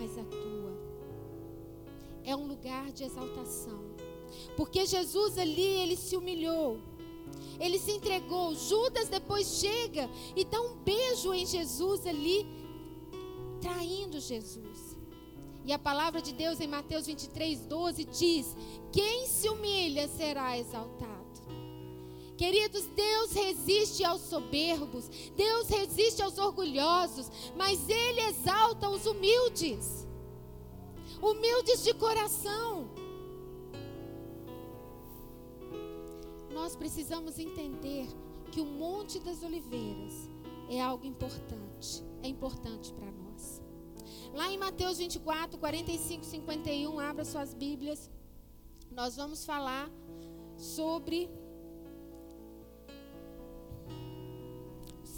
mas 0.01 0.17
a 0.17 0.25
tua. 0.25 0.73
É 2.25 2.35
um 2.35 2.47
lugar 2.47 2.91
de 2.91 3.05
exaltação. 3.05 3.81
Porque 4.57 4.87
Jesus 4.87 5.37
ali, 5.37 5.63
ele 5.63 5.97
se 5.97 6.17
humilhou. 6.17 6.81
Ele 7.59 7.79
se 7.79 7.93
entregou. 7.93 8.55
Judas 8.55 9.09
depois 9.09 9.47
chega 9.47 10.09
e 10.35 10.45
dá 10.45 10.61
um 10.61 10.77
beijo 10.77 11.35
em 11.35 11.45
Jesus 11.45 12.07
ali, 12.07 12.47
traindo 13.61 14.19
Jesus. 14.19 14.97
E 15.67 15.73
a 15.73 15.79
palavra 15.79 16.23
de 16.23 16.33
Deus 16.33 16.59
em 16.61 16.67
Mateus 16.67 17.07
23, 17.07 17.67
12 17.67 18.05
diz: 18.05 18.57
Quem 18.91 19.27
se 19.27 19.49
humilha 19.51 20.09
será 20.09 20.59
exaltado. 20.59 21.20
Queridos, 22.41 22.87
Deus 22.97 23.33
resiste 23.33 24.03
aos 24.03 24.23
soberbos, 24.23 25.11
Deus 25.37 25.69
resiste 25.69 26.23
aos 26.23 26.39
orgulhosos, 26.39 27.31
mas 27.55 27.87
Ele 27.87 28.23
exalta 28.23 28.89
os 28.89 29.05
humildes, 29.05 30.09
humildes 31.21 31.85
de 31.85 31.93
coração. 31.93 32.89
Nós 36.51 36.75
precisamos 36.75 37.39
entender 37.39 38.09
que 38.51 38.63
o 38.63 38.65
Monte 38.65 39.19
das 39.19 39.43
Oliveiras 39.43 40.15
é 40.71 40.81
algo 40.81 41.05
importante, 41.05 42.03
é 42.23 42.29
importante 42.29 42.91
para 42.95 43.13
nós. 43.13 43.61
Lá 44.33 44.51
em 44.51 44.57
Mateus 44.57 44.97
24, 44.97 45.59
45, 45.59 46.25
51, 46.25 47.01
abra 47.01 47.23
suas 47.23 47.53
Bíblias, 47.53 48.11
nós 48.91 49.15
vamos 49.15 49.45
falar 49.45 49.91
sobre 50.57 51.29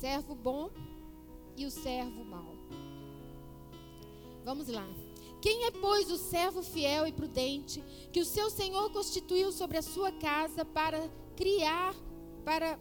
servo 0.02 0.34
bom 0.34 0.68
e 1.56 1.64
o 1.64 1.70
servo 1.70 2.24
mau. 2.24 2.56
Vamos 4.44 4.66
lá. 4.66 4.84
Quem 5.40 5.64
é, 5.66 5.70
pois, 5.70 6.10
o 6.10 6.18
servo 6.18 6.60
fiel 6.60 7.06
e 7.06 7.12
prudente 7.12 7.80
que 8.12 8.18
o 8.18 8.24
seu 8.24 8.50
Senhor 8.50 8.90
constituiu 8.90 9.52
sobre 9.52 9.78
a 9.78 9.82
sua 9.82 10.10
casa 10.10 10.64
para 10.64 11.08
criar, 11.36 11.94
para. 12.44 12.80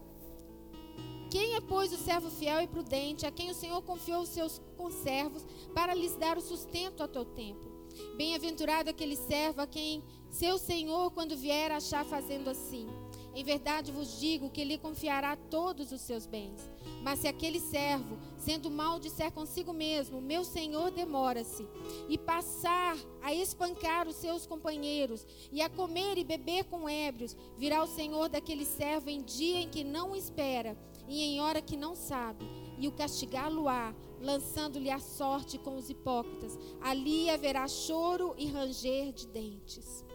Quem 1.30 1.54
é, 1.54 1.62
pois, 1.62 1.94
o 1.94 1.98
servo 1.98 2.32
fiel 2.32 2.60
e 2.60 2.68
prudente 2.68 3.28
a 3.28 3.32
quem 3.32 3.52
o 3.52 3.56
Senhor 3.56 3.84
confiou 3.84 4.24
os 4.24 4.30
seus 4.30 4.60
conservos 4.76 5.46
para 5.76 5.94
lhes 5.94 6.16
dar 6.16 6.40
o 6.40 6.42
sustento 6.42 7.04
a 7.04 7.08
teu 7.08 7.24
tempo? 7.24 7.70
Bem-aventurado 8.18 8.90
aquele 8.90 9.16
servo 9.16 9.62
a 9.62 9.68
quem 9.68 10.04
seu 10.32 10.58
Senhor, 10.58 11.12
quando 11.12 11.38
vier, 11.38 11.72
achar 11.72 12.04
fazendo 12.04 12.50
assim. 12.50 12.88
Em 13.36 13.44
verdade 13.44 13.92
vos 13.92 14.20
digo 14.20 14.50
que 14.50 14.64
lhe 14.64 14.78
confiará 14.78 15.36
todos 15.36 15.92
os 15.92 16.02
seus 16.02 16.26
bens. 16.26 16.70
Mas 17.04 17.20
se 17.20 17.28
aquele 17.28 17.60
servo, 17.60 18.18
sendo 18.38 18.70
mal, 18.70 19.00
disser 19.00 19.32
consigo 19.32 19.74
mesmo: 19.74 20.22
Meu 20.22 20.44
senhor 20.44 20.92
demora-se, 20.92 21.68
e 22.08 22.18
passar 22.18 22.96
a 23.22 23.34
espancar 23.34 24.08
os 24.08 24.16
seus 24.16 24.46
companheiros, 24.46 25.26
e 25.52 25.62
a 25.62 25.70
comer 25.70 26.18
e 26.18 26.24
beber 26.24 26.66
com 26.66 26.88
ébrios, 26.88 27.36
virá 27.58 27.84
o 27.84 27.88
senhor 27.88 28.30
daquele 28.30 28.66
servo 28.66 29.10
em 29.10 29.22
dia 29.22 29.62
em 29.62 29.70
que 29.70 29.84
não 29.84 30.16
espera, 30.16 30.78
e 31.08 31.24
em 31.24 31.42
hora 31.42 31.62
que 31.62 31.76
não 31.76 31.96
sabe, 31.96 32.46
e 32.78 32.88
o 32.88 32.92
castigá-lo-á, 32.92 33.96
lançando-lhe 34.22 34.92
a 34.92 35.00
sorte 35.00 35.58
com 35.58 35.78
os 35.78 35.90
hipócritas. 35.90 36.58
Ali 36.80 37.30
haverá 37.30 37.68
choro 37.68 38.36
e 38.38 38.46
ranger 38.46 39.12
de 39.12 39.26
dentes. 39.28 40.06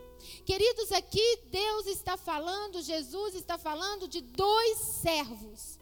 Queridos, 0.45 0.93
aqui 0.93 1.41
Deus 1.51 1.87
está 1.87 2.17
falando, 2.17 2.83
Jesus 2.83 3.35
está 3.35 3.59
falando 3.59 4.09
de 4.09 4.21
dois 4.21 4.79
servos. 4.79 5.79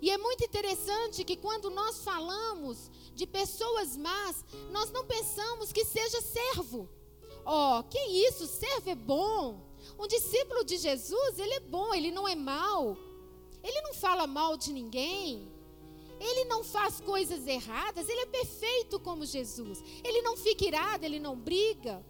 E 0.00 0.10
é 0.10 0.18
muito 0.18 0.44
interessante 0.44 1.24
que 1.24 1.36
quando 1.36 1.70
nós 1.70 2.02
falamos 2.02 2.90
de 3.14 3.26
pessoas 3.26 3.96
más, 3.96 4.44
nós 4.70 4.90
não 4.90 5.04
pensamos 5.04 5.72
que 5.72 5.84
seja 5.84 6.20
servo. 6.20 6.88
Oh, 7.44 7.82
que 7.84 7.98
isso, 7.98 8.46
servo 8.46 8.90
é 8.90 8.94
bom. 8.94 9.66
Um 9.98 10.06
discípulo 10.06 10.64
de 10.64 10.76
Jesus, 10.76 11.38
ele 11.38 11.54
é 11.54 11.60
bom, 11.60 11.94
ele 11.94 12.10
não 12.10 12.28
é 12.28 12.34
mau. 12.34 12.96
Ele 13.62 13.80
não 13.82 13.94
fala 13.94 14.26
mal 14.26 14.56
de 14.56 14.72
ninguém. 14.72 15.50
Ele 16.20 16.44
não 16.44 16.64
faz 16.64 17.00
coisas 17.00 17.46
erradas, 17.46 18.08
ele 18.08 18.22
é 18.22 18.26
perfeito 18.26 18.98
como 18.98 19.24
Jesus. 19.24 19.82
Ele 20.02 20.20
não 20.22 20.36
fica 20.36 20.64
irado, 20.64 21.04
ele 21.04 21.20
não 21.20 21.36
briga. 21.36 22.04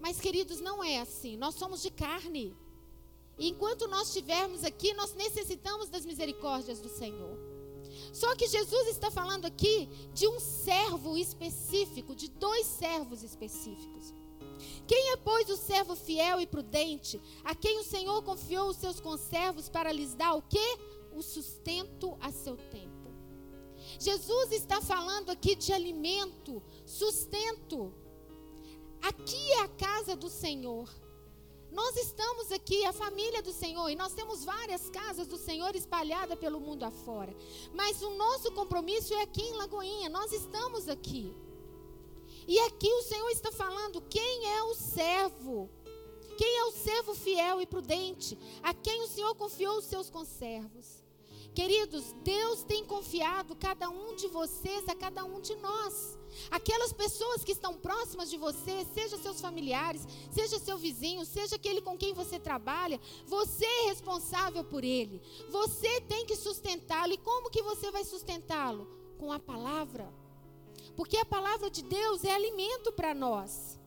Mas, 0.00 0.20
queridos, 0.20 0.60
não 0.60 0.82
é 0.82 0.98
assim. 0.98 1.36
Nós 1.36 1.54
somos 1.56 1.82
de 1.82 1.90
carne. 1.90 2.56
E 3.40 3.48
enquanto 3.48 3.88
nós 3.88 4.08
estivermos 4.08 4.64
aqui, 4.64 4.92
nós 4.92 5.14
necessitamos 5.14 5.88
das 5.88 6.04
misericórdias 6.04 6.78
do 6.78 6.90
Senhor. 6.90 7.38
Só 8.12 8.36
que 8.36 8.46
Jesus 8.46 8.88
está 8.88 9.10
falando 9.10 9.46
aqui 9.46 9.88
de 10.12 10.28
um 10.28 10.38
servo 10.38 11.16
específico, 11.16 12.14
de 12.14 12.28
dois 12.28 12.66
servos 12.66 13.22
específicos. 13.22 14.12
Quem 14.86 15.12
é, 15.12 15.16
pois, 15.16 15.48
o 15.48 15.56
servo 15.56 15.96
fiel 15.96 16.38
e 16.38 16.46
prudente, 16.46 17.18
a 17.42 17.54
quem 17.54 17.78
o 17.78 17.84
Senhor 17.84 18.22
confiou 18.22 18.68
os 18.68 18.76
seus 18.76 19.00
conservos 19.00 19.70
para 19.70 19.90
lhes 19.90 20.12
dar 20.12 20.34
o 20.34 20.42
quê? 20.42 20.78
O 21.10 21.22
sustento 21.22 22.18
a 22.20 22.30
seu 22.30 22.58
tempo. 22.58 23.10
Jesus 23.98 24.52
está 24.52 24.82
falando 24.82 25.30
aqui 25.30 25.56
de 25.56 25.72
alimento, 25.72 26.62
sustento. 26.84 27.94
Aqui 29.00 29.52
é 29.52 29.60
a 29.62 29.68
casa 29.68 30.14
do 30.14 30.28
Senhor. 30.28 30.90
Nós 31.70 31.96
estamos 31.96 32.50
aqui, 32.50 32.84
a 32.84 32.92
família 32.92 33.42
do 33.42 33.52
Senhor, 33.52 33.88
e 33.88 33.94
nós 33.94 34.12
temos 34.12 34.44
várias 34.44 34.90
casas 34.90 35.26
do 35.28 35.36
Senhor 35.36 35.74
espalhadas 35.76 36.38
pelo 36.38 36.60
mundo 36.60 36.84
afora. 36.84 37.34
Mas 37.72 38.02
o 38.02 38.10
nosso 38.10 38.50
compromisso 38.52 39.14
é 39.14 39.22
aqui 39.22 39.42
em 39.42 39.54
Lagoinha, 39.54 40.08
nós 40.08 40.32
estamos 40.32 40.88
aqui. 40.88 41.34
E 42.46 42.58
aqui 42.60 42.92
o 42.92 43.02
Senhor 43.02 43.28
está 43.30 43.52
falando 43.52 44.02
quem 44.02 44.52
é 44.52 44.62
o 44.64 44.74
servo. 44.74 45.70
Quem 46.36 46.58
é 46.58 46.64
o 46.64 46.72
servo 46.72 47.14
fiel 47.14 47.60
e 47.60 47.66
prudente, 47.66 48.38
a 48.62 48.72
quem 48.72 49.02
o 49.02 49.06
Senhor 49.06 49.34
confiou 49.34 49.76
os 49.76 49.84
seus 49.84 50.08
conservos. 50.08 50.99
Queridos, 51.54 52.12
Deus 52.22 52.62
tem 52.62 52.84
confiado 52.84 53.56
cada 53.56 53.88
um 53.88 54.14
de 54.14 54.28
vocês 54.28 54.88
a 54.88 54.94
cada 54.94 55.24
um 55.24 55.40
de 55.40 55.56
nós. 55.56 56.16
Aquelas 56.48 56.92
pessoas 56.92 57.42
que 57.42 57.50
estão 57.50 57.74
próximas 57.74 58.30
de 58.30 58.36
você, 58.36 58.86
seja 58.94 59.18
seus 59.18 59.40
familiares, 59.40 60.06
seja 60.30 60.60
seu 60.60 60.78
vizinho, 60.78 61.24
seja 61.26 61.56
aquele 61.56 61.80
com 61.80 61.98
quem 61.98 62.14
você 62.14 62.38
trabalha, 62.38 63.00
você 63.26 63.66
é 63.66 63.86
responsável 63.88 64.62
por 64.62 64.84
ele. 64.84 65.20
Você 65.48 66.00
tem 66.02 66.24
que 66.24 66.36
sustentá-lo. 66.36 67.12
E 67.12 67.18
como 67.18 67.50
que 67.50 67.62
você 67.62 67.90
vai 67.90 68.04
sustentá-lo? 68.04 68.86
Com 69.18 69.32
a 69.32 69.40
palavra. 69.40 70.12
Porque 70.96 71.16
a 71.16 71.24
palavra 71.24 71.68
de 71.68 71.82
Deus 71.82 72.24
é 72.24 72.32
alimento 72.32 72.92
para 72.92 73.12
nós. 73.12 73.78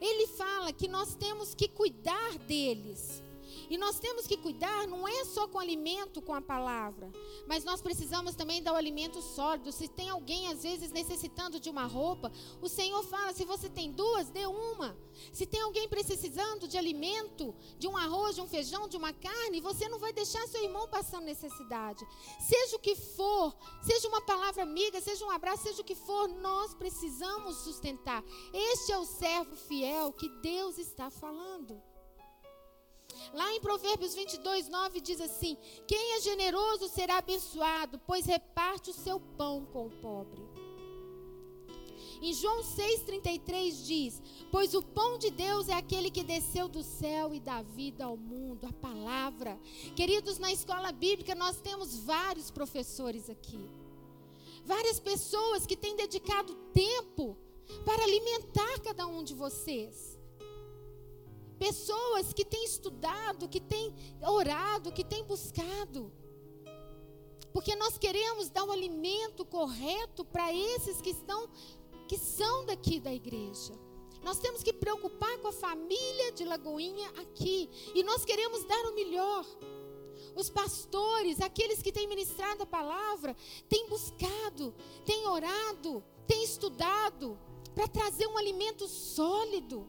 Ele 0.00 0.26
fala 0.28 0.72
que 0.72 0.86
nós 0.86 1.14
temos 1.16 1.54
que 1.54 1.68
cuidar 1.68 2.38
deles. 2.38 3.22
E 3.68 3.76
nós 3.76 3.98
temos 3.98 4.26
que 4.26 4.36
cuidar 4.36 4.86
não 4.86 5.06
é 5.06 5.24
só 5.24 5.48
com 5.48 5.58
alimento, 5.58 6.22
com 6.22 6.34
a 6.34 6.40
palavra, 6.40 7.10
mas 7.46 7.64
nós 7.64 7.82
precisamos 7.82 8.34
também 8.34 8.62
dar 8.62 8.72
o 8.72 8.76
alimento 8.76 9.20
sólido. 9.20 9.72
Se 9.72 9.88
tem 9.88 10.08
alguém 10.08 10.48
às 10.48 10.62
vezes 10.62 10.92
necessitando 10.92 11.58
de 11.58 11.68
uma 11.68 11.84
roupa, 11.84 12.30
o 12.60 12.68
Senhor 12.68 13.02
fala: 13.04 13.32
se 13.32 13.44
você 13.44 13.68
tem 13.68 13.90
duas, 13.90 14.28
dê 14.30 14.46
uma. 14.46 14.96
Se 15.32 15.46
tem 15.46 15.60
alguém 15.60 15.88
precisando 15.88 16.68
de 16.68 16.76
alimento, 16.76 17.54
de 17.78 17.88
um 17.88 17.96
arroz, 17.96 18.34
de 18.34 18.40
um 18.40 18.48
feijão, 18.48 18.88
de 18.88 18.96
uma 18.96 19.12
carne, 19.12 19.60
você 19.60 19.88
não 19.88 19.98
vai 19.98 20.12
deixar 20.12 20.46
seu 20.46 20.62
irmão 20.62 20.88
passando 20.88 21.24
necessidade. 21.24 22.06
Seja 22.40 22.76
o 22.76 22.80
que 22.80 22.94
for, 22.94 23.54
seja 23.82 24.08
uma 24.08 24.20
palavra 24.20 24.62
amiga, 24.62 25.00
seja 25.00 25.24
um 25.24 25.30
abraço, 25.30 25.64
seja 25.64 25.82
o 25.82 25.84
que 25.84 25.94
for, 25.94 26.28
nós 26.28 26.74
precisamos 26.74 27.56
sustentar. 27.58 28.22
Este 28.52 28.92
é 28.92 28.98
o 28.98 29.04
servo 29.04 29.56
fiel 29.56 30.12
que 30.12 30.28
Deus 30.40 30.78
está 30.78 31.10
falando. 31.10 31.82
Lá 33.36 33.52
em 33.52 33.60
Provérbios 33.60 34.14
22, 34.14 34.66
9 34.70 34.98
diz 34.98 35.20
assim: 35.20 35.58
Quem 35.86 36.14
é 36.14 36.20
generoso 36.22 36.88
será 36.88 37.18
abençoado, 37.18 38.00
pois 38.06 38.24
reparte 38.24 38.88
o 38.88 38.94
seu 38.94 39.20
pão 39.20 39.66
com 39.66 39.88
o 39.88 39.90
pobre. 39.90 40.42
Em 42.22 42.32
João 42.32 42.62
6,33 42.62 43.84
diz: 43.84 44.22
Pois 44.50 44.72
o 44.72 44.82
pão 44.82 45.18
de 45.18 45.30
Deus 45.30 45.68
é 45.68 45.74
aquele 45.74 46.10
que 46.10 46.24
desceu 46.24 46.66
do 46.66 46.82
céu 46.82 47.34
e 47.34 47.38
dá 47.38 47.60
vida 47.60 48.06
ao 48.06 48.16
mundo, 48.16 48.66
a 48.66 48.72
palavra. 48.72 49.60
Queridos, 49.94 50.38
na 50.38 50.50
escola 50.50 50.90
bíblica 50.90 51.34
nós 51.34 51.60
temos 51.60 51.94
vários 51.94 52.50
professores 52.50 53.28
aqui, 53.28 53.60
várias 54.64 54.98
pessoas 54.98 55.66
que 55.66 55.76
têm 55.76 55.94
dedicado 55.94 56.54
tempo 56.72 57.36
para 57.84 58.02
alimentar 58.02 58.80
cada 58.82 59.06
um 59.06 59.22
de 59.22 59.34
vocês. 59.34 60.15
Pessoas 61.58 62.32
que 62.32 62.44
têm 62.44 62.64
estudado, 62.64 63.48
que 63.48 63.60
têm 63.60 63.94
orado, 64.22 64.92
que 64.92 65.04
têm 65.04 65.24
buscado. 65.24 66.12
Porque 67.52 67.74
nós 67.74 67.96
queremos 67.96 68.50
dar 68.50 68.64
o 68.64 68.72
alimento 68.72 69.44
correto 69.44 70.24
para 70.24 70.52
esses 70.52 71.00
que 71.00 71.10
estão 71.10 71.48
que 72.06 72.18
são 72.18 72.64
daqui 72.66 73.00
da 73.00 73.12
igreja. 73.12 73.74
Nós 74.22 74.38
temos 74.38 74.62
que 74.62 74.72
preocupar 74.72 75.38
com 75.38 75.48
a 75.48 75.52
família 75.52 76.32
de 76.32 76.44
Lagoinha 76.44 77.08
aqui 77.16 77.70
e 77.94 78.02
nós 78.02 78.24
queremos 78.24 78.64
dar 78.64 78.84
o 78.86 78.94
melhor. 78.94 79.44
Os 80.34 80.50
pastores, 80.50 81.40
aqueles 81.40 81.80
que 81.80 81.92
têm 81.92 82.06
ministrado 82.06 82.62
a 82.62 82.66
palavra, 82.66 83.36
têm 83.68 83.88
buscado, 83.88 84.74
têm 85.04 85.26
orado, 85.26 86.02
têm 86.26 86.42
estudado 86.44 87.38
para 87.74 87.88
trazer 87.88 88.26
um 88.26 88.36
alimento 88.36 88.86
sólido. 88.88 89.88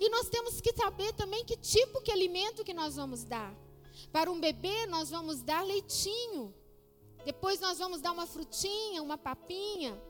E 0.00 0.08
nós 0.08 0.28
temos 0.28 0.60
que 0.60 0.72
saber 0.74 1.12
também 1.14 1.44
que 1.44 1.56
tipo 1.56 2.02
de 2.02 2.10
alimento 2.10 2.64
que 2.64 2.74
nós 2.74 2.96
vamos 2.96 3.24
dar. 3.24 3.54
Para 4.12 4.30
um 4.30 4.40
bebê, 4.40 4.86
nós 4.86 5.10
vamos 5.10 5.42
dar 5.42 5.64
leitinho. 5.64 6.54
Depois 7.24 7.60
nós 7.60 7.78
vamos 7.78 8.00
dar 8.00 8.12
uma 8.12 8.26
frutinha, 8.26 9.02
uma 9.02 9.18
papinha. 9.18 10.00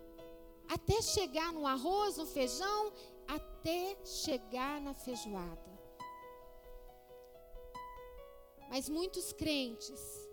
Até 0.68 1.02
chegar 1.02 1.52
no 1.52 1.66
arroz, 1.66 2.16
no 2.16 2.26
feijão, 2.26 2.92
até 3.26 3.96
chegar 4.04 4.80
na 4.80 4.94
feijoada. 4.94 5.70
Mas 8.68 8.88
muitos 8.88 9.32
crentes 9.32 10.30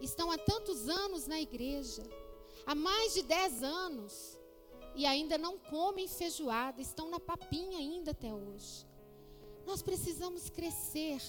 estão 0.00 0.30
há 0.30 0.38
tantos 0.38 0.88
anos 0.88 1.26
na 1.26 1.40
igreja, 1.40 2.02
há 2.66 2.74
mais 2.74 3.14
de 3.14 3.22
dez 3.22 3.62
anos, 3.62 4.35
e 4.96 5.04
ainda 5.04 5.36
não 5.36 5.58
comem 5.58 6.08
feijoada, 6.08 6.80
estão 6.80 7.10
na 7.10 7.20
papinha 7.20 7.78
ainda 7.78 8.12
até 8.12 8.32
hoje. 8.32 8.86
Nós 9.66 9.82
precisamos 9.82 10.48
crescer. 10.48 11.20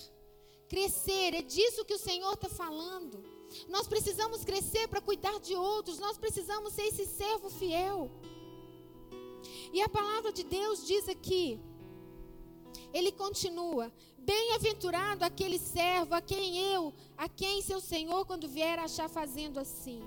Crescer, 0.69 1.33
é 1.33 1.41
disso 1.41 1.85
que 1.85 1.93
o 1.93 1.99
Senhor 1.99 2.33
está 2.33 2.49
falando. 2.49 3.23
Nós 3.67 3.87
precisamos 3.87 4.43
crescer 4.43 4.87
para 4.87 5.01
cuidar 5.01 5.39
de 5.39 5.55
outros, 5.55 5.99
nós 5.99 6.17
precisamos 6.17 6.73
ser 6.73 6.83
esse 6.83 7.05
servo 7.05 7.49
fiel. 7.49 8.09
E 9.73 9.81
a 9.81 9.89
palavra 9.89 10.31
de 10.31 10.43
Deus 10.43 10.85
diz 10.85 11.07
aqui, 11.09 11.59
ele 12.93 13.11
continua: 13.11 13.91
Bem-aventurado 14.17 15.23
aquele 15.23 15.59
servo 15.59 16.13
a 16.13 16.21
quem 16.21 16.57
eu, 16.73 16.93
a 17.17 17.27
quem 17.27 17.61
seu 17.61 17.79
Senhor, 17.79 18.25
quando 18.25 18.47
vier, 18.47 18.79
achar 18.79 19.09
fazendo 19.09 19.59
assim. 19.59 20.01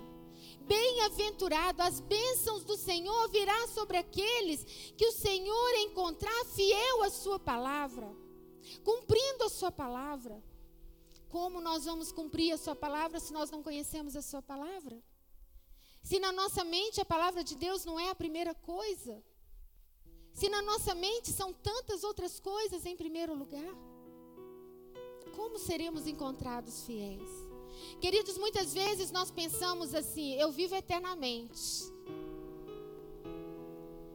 Bem-aventurado, 0.61 1.83
as 1.83 2.01
bênçãos 2.01 2.65
do 2.65 2.77
Senhor 2.77 3.29
virá 3.29 3.67
sobre 3.69 3.97
aqueles 3.97 4.65
que 4.97 5.07
o 5.07 5.13
Senhor 5.13 5.75
encontrar 5.79 6.45
fiel 6.55 7.03
à 7.03 7.11
sua 7.11 7.39
palavra, 7.39 8.15
cumprindo 8.85 9.45
a 9.45 9.49
sua 9.49 9.73
palavra. 9.73 10.43
Como 11.29 11.61
nós 11.61 11.85
vamos 11.85 12.11
cumprir 12.11 12.53
a 12.53 12.59
sua 12.59 12.75
palavra 12.75 13.21
se 13.21 13.33
nós 13.33 13.51
não 13.51 13.63
conhecemos 13.63 14.17
a 14.17 14.23
sua 14.23 14.43
palavra? 14.43 15.01
Se 16.03 16.19
na 16.19 16.33
nossa 16.33 16.65
mente 16.65 17.01
a 17.01 17.05
palavra 17.05 17.45
de 17.45 17.55
Deus 17.57 17.85
não 17.85 17.99
é 17.99 18.11
a 18.11 18.15
primeira 18.15 18.55
coisa? 18.55 19.23
Se 20.33 20.49
na 20.49 20.63
nossa 20.63 20.95
mente 20.95 21.31
são 21.31 21.53
tantas 21.53 22.03
outras 22.03 22.41
coisas 22.41 22.87
em 22.87 22.97
primeiro 22.97 23.35
lugar, 23.35 23.75
como 25.37 25.59
seremos 25.59 26.07
encontrados 26.07 26.85
fiéis? 26.85 27.50
Queridos, 28.01 28.39
muitas 28.39 28.73
vezes 28.73 29.11
nós 29.11 29.31
pensamos 29.31 29.95
assim: 29.95 30.35
eu 30.35 30.51
vivo 30.51 30.75
eternamente. 30.75 31.91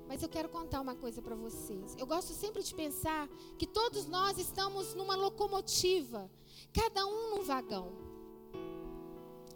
Mas 0.07 0.21
eu 0.21 0.29
quero 0.29 0.49
contar 0.49 0.81
uma 0.81 0.95
coisa 0.95 1.21
para 1.21 1.35
vocês. 1.35 1.95
Eu 1.97 2.05
gosto 2.05 2.31
sempre 2.33 2.63
de 2.63 2.73
pensar 2.73 3.27
que 3.57 3.67
todos 3.67 4.05
nós 4.05 4.37
estamos 4.37 4.93
numa 4.93 5.15
locomotiva, 5.15 6.29
cada 6.71 7.05
um 7.05 7.31
num 7.31 7.43
vagão. 7.43 7.91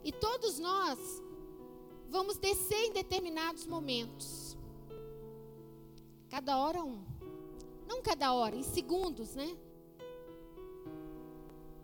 E 0.04 0.12
todos 0.12 0.60
nós 0.60 1.00
vamos 2.10 2.38
descer 2.38 2.86
em 2.86 2.92
determinados 2.92 3.66
momentos. 3.66 4.58
Cada 6.30 6.58
hora 6.58 6.84
um. 6.84 7.04
Não 7.88 8.02
cada 8.02 8.34
hora, 8.34 8.56
em 8.56 8.64
segundos, 8.64 9.36
né? 9.36 9.58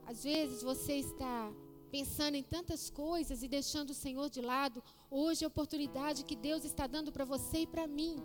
Às 0.05 0.23
vezes 0.23 0.61
você 0.61 0.93
está 0.97 1.51
pensando 1.95 2.35
em 2.35 2.43
tantas 2.43 2.89
coisas 2.89 3.41
e 3.41 3.47
deixando 3.47 3.91
o 3.91 3.99
Senhor 4.05 4.29
de 4.29 4.41
lado. 4.41 4.83
Hoje 5.09 5.43
é 5.43 5.45
a 5.45 5.53
oportunidade 5.53 6.25
que 6.29 6.35
Deus 6.35 6.65
está 6.65 6.85
dando 6.95 7.09
para 7.09 7.23
você 7.33 7.59
e 7.59 7.67
para 7.67 7.87
mim 7.87 8.15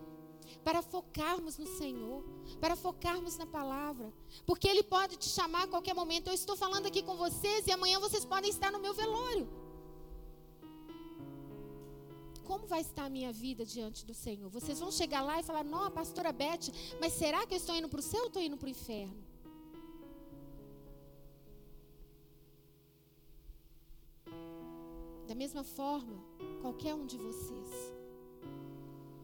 para 0.64 0.82
focarmos 0.82 1.56
no 1.56 1.66
Senhor, 1.78 2.24
para 2.60 2.74
focarmos 2.74 3.36
na 3.38 3.46
palavra, 3.46 4.12
porque 4.44 4.66
Ele 4.66 4.82
pode 4.82 5.16
te 5.16 5.28
chamar 5.28 5.62
a 5.64 5.68
qualquer 5.68 5.94
momento. 5.94 6.26
Eu 6.26 6.34
estou 6.34 6.56
falando 6.56 6.86
aqui 6.86 7.02
com 7.04 7.16
vocês 7.16 7.68
e 7.68 7.70
amanhã 7.70 8.00
vocês 8.00 8.24
podem 8.24 8.50
estar 8.50 8.72
no 8.72 8.80
meu 8.80 8.92
velório. 8.92 9.48
Como 12.48 12.66
vai 12.66 12.80
estar 12.80 13.04
a 13.04 13.14
minha 13.18 13.32
vida 13.32 13.64
diante 13.64 14.04
do 14.04 14.12
Senhor? 14.12 14.50
Vocês 14.50 14.80
vão 14.80 14.90
chegar 14.90 15.22
lá 15.22 15.38
e 15.38 15.44
falar: 15.44 15.62
Não, 15.62 15.88
pastora 15.92 16.32
Beth, 16.32 16.66
mas 17.00 17.12
será 17.12 17.46
que 17.46 17.54
eu 17.54 17.58
estou 17.58 17.76
indo 17.76 17.88
para 17.88 18.00
o 18.00 18.02
céu 18.02 18.22
ou 18.22 18.26
estou 18.26 18.42
indo 18.42 18.56
para 18.56 18.66
o 18.66 18.70
inferno? 18.70 19.29
Mesma 25.42 25.64
forma, 25.64 26.16
qualquer 26.60 26.94
um 26.94 27.06
de 27.06 27.16
vocês 27.16 27.70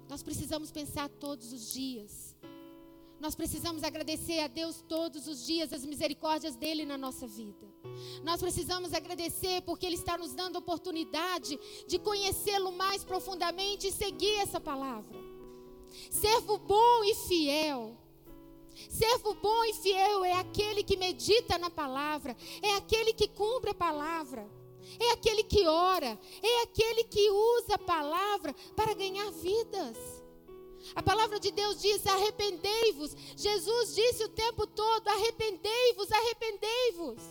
nós 0.08 0.22
precisamos 0.22 0.70
pensar 0.70 1.08
todos 1.08 1.52
os 1.52 1.72
dias. 1.72 2.34
Nós 3.18 3.34
precisamos 3.34 3.82
agradecer 3.82 4.40
a 4.40 4.46
Deus 4.46 4.84
todos 4.86 5.26
os 5.26 5.44
dias 5.44 5.72
as 5.72 5.84
misericórdias 5.84 6.54
dele 6.54 6.84
na 6.84 6.98
nossa 6.98 7.26
vida. 7.26 7.66
Nós 8.22 8.40
precisamos 8.40 8.92
agradecer 8.92 9.62
porque 9.62 9.86
ele 9.86 9.96
está 9.96 10.18
nos 10.18 10.32
dando 10.34 10.56
oportunidade 10.56 11.58
de 11.88 11.98
conhecê-lo 11.98 12.72
mais 12.72 13.02
profundamente 13.04 13.88
e 13.88 13.92
seguir 13.92 14.36
essa 14.36 14.60
palavra. 14.60 15.18
Servo 16.10 16.58
bom 16.58 17.04
e 17.04 17.14
fiel. 17.14 17.96
Servo 18.90 19.34
bom 19.34 19.64
e 19.64 19.74
fiel 19.74 20.24
é 20.24 20.34
aquele 20.34 20.84
que 20.84 20.98
medita 20.98 21.56
na 21.56 21.70
palavra, 21.70 22.36
é 22.60 22.74
aquele 22.74 23.14
que 23.14 23.26
cumpre 23.26 23.70
a 23.70 23.74
palavra 23.74 24.46
é 24.98 25.12
aquele 25.12 25.44
que 25.44 25.66
ora, 25.66 26.18
é 26.42 26.62
aquele 26.62 27.04
que 27.04 27.30
usa 27.30 27.74
a 27.74 27.78
palavra 27.78 28.54
para 28.74 28.94
ganhar 28.94 29.30
vidas. 29.32 29.96
A 30.94 31.02
palavra 31.02 31.40
de 31.40 31.50
Deus 31.50 31.80
diz: 31.80 32.06
arrependei-vos. 32.06 33.16
Jesus 33.36 33.94
disse 33.94 34.24
o 34.24 34.28
tempo 34.28 34.66
todo: 34.66 35.08
arrependei-vos, 35.08 36.10
arrependei-vos. 36.12 37.22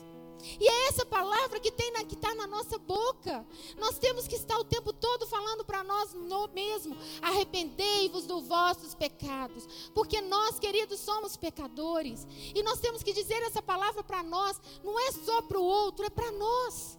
E 0.60 0.68
é 0.68 0.88
essa 0.88 1.06
palavra 1.06 1.60
que 1.60 1.72
que 1.72 2.14
está 2.14 2.36
na 2.36 2.46
nossa 2.46 2.78
boca. 2.78 3.46
Nós 3.78 3.98
temos 3.98 4.28
que 4.28 4.36
estar 4.36 4.58
o 4.60 4.64
tempo 4.64 4.94
todo 4.94 5.26
falando 5.26 5.66
para 5.66 5.84
nós 5.84 6.14
no 6.14 6.48
mesmo: 6.50 6.96
arrependei-vos 7.22 8.26
dos 8.26 8.48
vossos 8.48 8.94
pecados, 8.94 9.68
porque 9.94 10.22
nós, 10.22 10.60
queridos, 10.60 11.00
somos 11.00 11.36
pecadores 11.36 12.28
e 12.54 12.62
nós 12.62 12.80
temos 12.80 13.02
que 13.02 13.14
dizer 13.14 13.42
essa 13.44 13.62
palavra 13.62 14.04
para 14.04 14.22
nós. 14.22 14.60
Não 14.84 15.00
é 15.00 15.12
só 15.12 15.42
para 15.42 15.60
o 15.60 15.64
outro, 15.64 16.06
é 16.06 16.10
para 16.10 16.32
nós. 16.32 16.98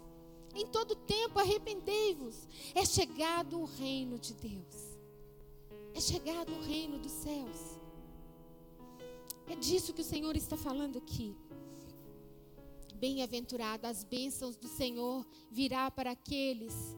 Em 0.56 0.66
todo 0.66 0.96
tempo 0.96 1.38
arrependei-vos. 1.38 2.48
É 2.74 2.84
chegado 2.84 3.60
o 3.60 3.66
reino 3.66 4.18
de 4.18 4.32
Deus. 4.32 4.98
É 5.94 6.00
chegado 6.00 6.50
o 6.50 6.62
reino 6.62 6.98
dos 6.98 7.12
céus. 7.12 7.78
É 9.46 9.54
disso 9.54 9.92
que 9.92 10.00
o 10.00 10.04
Senhor 10.04 10.34
está 10.34 10.56
falando 10.56 10.96
aqui. 10.96 11.36
Bem-aventurado, 12.94 13.86
as 13.86 14.02
bênçãos 14.02 14.56
do 14.56 14.66
Senhor 14.66 15.26
virá 15.50 15.90
para 15.90 16.12
aqueles, 16.12 16.96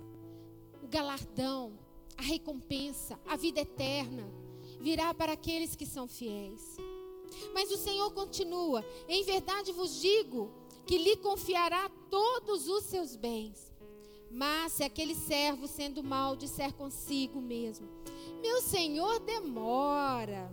o 0.81 0.87
galardão, 0.87 1.77
a 2.17 2.23
recompensa, 2.23 3.19
a 3.27 3.37
vida 3.37 3.61
eterna, 3.61 4.33
virá 4.81 5.13
para 5.13 5.33
aqueles 5.33 5.75
que 5.75 5.85
são 5.85 6.07
fiéis. 6.07 6.77
Mas 7.53 7.73
o 7.73 7.77
Senhor 7.77 8.13
continua: 8.13 8.85
em 9.09 9.25
verdade 9.25 9.73
vos 9.73 10.01
digo 10.01 10.49
que 10.89 10.97
lhe 10.97 11.17
confiará 11.19 11.91
todos 12.11 12.67
os 12.67 12.85
seus 12.85 13.15
bens. 13.15 13.71
Mas 14.31 14.73
se 14.73 14.83
aquele 14.83 15.15
servo, 15.15 15.69
sendo 15.69 16.03
mau, 16.03 16.35
disser 16.35 16.73
consigo 16.73 17.43
mesmo: 17.43 17.87
Meu 18.41 18.63
senhor 18.63 19.21
demora, 19.21 20.51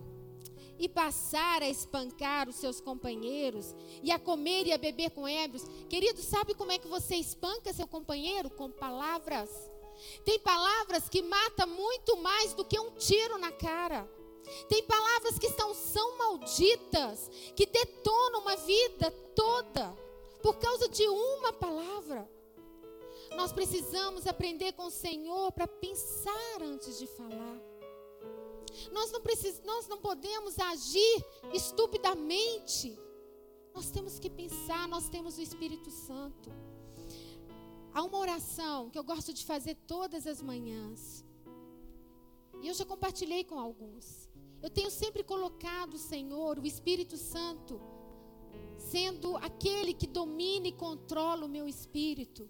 e 0.78 0.90
passar 0.90 1.62
a 1.62 1.70
espancar 1.70 2.50
os 2.50 2.58
seus 2.58 2.82
companheiros, 2.82 3.74
e 4.04 4.12
a 4.12 4.20
comer 4.20 4.68
e 4.68 4.74
a 4.74 4.78
beber 4.78 5.12
com 5.12 5.26
ébrios, 5.26 5.66
querido, 5.88 6.22
sabe 6.22 6.54
como 6.54 6.74
é 6.74 6.78
que 6.78 6.88
você 6.88 7.16
espanca 7.16 7.72
seu 7.72 7.88
companheiro? 7.88 8.50
Com 8.50 8.70
palavras. 8.70 9.50
Tem 10.26 10.38
palavras 10.40 11.08
que 11.08 11.22
matam 11.22 11.68
muito 11.68 12.18
mais 12.18 12.54
do 12.54 12.66
que 12.66 12.78
um 12.78 12.92
tiro 12.92 13.38
na 13.38 13.54
cara. 13.54 14.06
Tem 14.68 14.84
palavras 14.84 15.40
que 15.40 15.50
são, 15.52 15.74
são 15.74 16.18
malditas, 16.18 17.32
que 17.56 17.66
detonam 17.66 18.42
uma 18.42 18.58
vida 18.58 19.10
toda 19.34 20.05
por 20.46 20.58
causa 20.60 20.88
de 20.88 21.08
uma 21.08 21.52
palavra. 21.52 22.30
Nós 23.36 23.52
precisamos 23.52 24.28
aprender 24.28 24.74
com 24.74 24.86
o 24.86 24.92
Senhor 24.92 25.52
para 25.52 25.68
pensar 25.68 26.62
antes 26.62 27.00
de 27.00 27.08
falar. 27.08 27.60
Nós 28.92 29.12
não, 29.12 29.22
precis, 29.22 29.60
nós 29.64 29.88
não 29.88 29.98
podemos 29.98 30.60
agir 30.60 31.26
estupidamente. 31.52 32.96
Nós 33.74 33.90
temos 33.90 34.20
que 34.20 34.30
pensar, 34.30 34.88
nós 34.88 35.10
temos 35.10 35.40
o 35.40 35.42
Espírito 35.42 35.90
Santo. 35.90 36.52
Há 37.92 38.04
uma 38.04 38.20
oração 38.20 38.92
que 38.92 39.00
eu 39.00 39.04
gosto 39.04 39.34
de 39.34 39.44
fazer 39.44 39.74
todas 39.88 40.28
as 40.28 40.44
manhãs. 40.44 41.26
E 42.62 42.68
eu 42.68 42.74
já 42.76 42.86
compartilhei 42.86 43.44
com 43.44 43.58
alguns. 43.58 44.30
Eu 44.62 44.70
tenho 44.70 44.92
sempre 44.92 45.24
colocado 45.24 45.96
o 45.96 46.06
Senhor, 46.14 46.60
o 46.60 46.68
Espírito 46.68 47.18
Santo, 47.18 47.82
sendo 48.78 49.36
aquele 49.38 49.94
que 49.94 50.08
domina 50.08 50.68
e 50.68 50.72
controla 50.72 51.46
o 51.46 51.50
meu 51.50 51.68
espírito. 51.68 52.48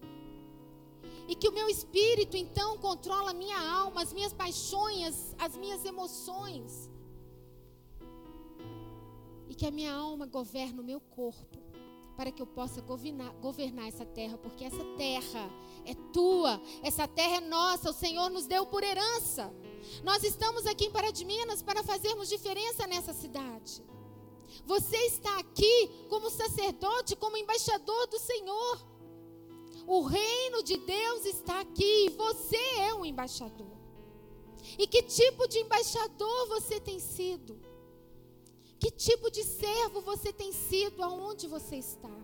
E 1.27 1.35
que 1.35 1.49
o 1.49 1.51
meu 1.51 1.67
espírito 1.67 2.37
então 2.37 2.77
controla 2.77 3.31
a 3.31 3.33
minha 3.33 3.57
alma, 3.57 4.01
as 4.01 4.13
minhas 4.13 4.33
paixões, 4.33 5.35
as 5.39 5.57
minhas 5.57 5.83
emoções. 5.83 6.89
E 9.49 9.55
que 9.55 9.65
a 9.65 9.71
minha 9.71 9.93
alma 9.93 10.25
governe 10.25 10.79
o 10.79 10.83
meu 10.83 10.99
corpo, 10.99 11.57
para 12.15 12.31
que 12.31 12.41
eu 12.41 12.47
possa 12.47 12.81
governar, 12.81 13.33
governar 13.35 13.87
essa 13.87 14.05
terra, 14.05 14.37
porque 14.37 14.63
essa 14.63 14.85
terra 14.97 15.49
é 15.83 15.95
tua, 16.13 16.61
essa 16.83 17.07
terra 17.07 17.37
é 17.37 17.41
nossa, 17.41 17.89
o 17.89 17.93
Senhor 17.93 18.29
nos 18.29 18.45
deu 18.45 18.65
por 18.65 18.83
herança. 18.83 19.51
Nós 20.03 20.23
estamos 20.23 20.65
aqui 20.65 20.85
em 20.85 20.91
Pará 20.91 21.11
de 21.11 21.25
Minas 21.25 21.61
para 21.61 21.83
fazermos 21.83 22.29
diferença 22.29 22.85
nessa 22.85 23.13
cidade. 23.13 23.83
Você 24.65 24.97
está 25.05 25.39
aqui 25.39 25.89
como 26.09 26.29
sacerdote, 26.29 27.15
como 27.15 27.37
embaixador 27.37 28.07
do 28.07 28.19
Senhor. 28.19 28.85
O 29.87 30.01
reino 30.01 30.63
de 30.63 30.77
Deus 30.77 31.25
está 31.25 31.59
aqui 31.59 32.05
e 32.05 32.09
você 32.09 32.57
é 32.79 32.93
um 32.93 33.05
embaixador. 33.05 33.75
E 34.77 34.87
que 34.87 35.03
tipo 35.03 35.47
de 35.47 35.59
embaixador 35.59 36.47
você 36.47 36.79
tem 36.79 36.99
sido? 36.99 37.59
Que 38.79 38.89
tipo 38.89 39.29
de 39.29 39.43
servo 39.43 40.01
você 40.01 40.33
tem 40.33 40.51
sido 40.51 41.03
aonde 41.03 41.47
você 41.47 41.77
está? 41.77 42.15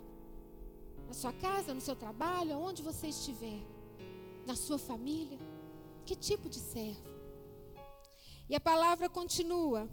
Na 1.07 1.13
sua 1.13 1.33
casa, 1.33 1.73
no 1.73 1.81
seu 1.81 1.95
trabalho, 1.95 2.53
aonde 2.53 2.81
você 2.81 3.07
estiver? 3.07 3.61
Na 4.45 4.55
sua 4.55 4.79
família? 4.79 5.37
Que 6.05 6.15
tipo 6.15 6.49
de 6.49 6.59
servo? 6.59 7.09
E 8.49 8.55
a 8.55 8.59
palavra 8.59 9.07
continua. 9.07 9.87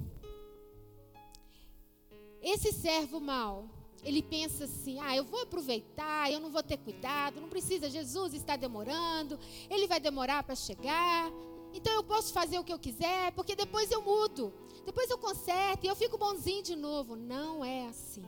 Esse 2.51 2.73
servo 2.73 3.21
mau, 3.21 3.69
ele 4.03 4.23
pensa 4.23 4.65
assim: 4.65 4.99
ah, 5.01 5.15
eu 5.15 5.23
vou 5.23 5.43
aproveitar, 5.43 6.33
eu 6.33 6.41
não 6.41 6.51
vou 6.51 6.63
ter 6.63 6.79
cuidado, 6.79 7.43
não 7.43 7.49
precisa, 7.51 7.91
Jesus 7.91 8.33
está 8.33 8.57
demorando, 8.57 9.39
ele 9.69 9.87
vai 9.87 10.01
demorar 10.01 10.43
para 10.43 10.55
chegar, 10.55 11.31
então 11.75 11.93
eu 11.93 12.03
posso 12.03 12.33
fazer 12.33 12.59
o 12.59 12.65
que 12.65 12.73
eu 12.73 12.79
quiser, 12.79 13.33
porque 13.33 13.55
depois 13.55 13.91
eu 13.91 14.01
mudo, 14.01 14.51
depois 14.87 15.11
eu 15.11 15.19
conserto 15.19 15.85
e 15.85 15.89
eu 15.89 15.95
fico 15.95 16.17
bonzinho 16.17 16.63
de 16.63 16.75
novo. 16.75 17.17
Não 17.17 17.63
é 17.63 17.87
assim. 17.87 18.25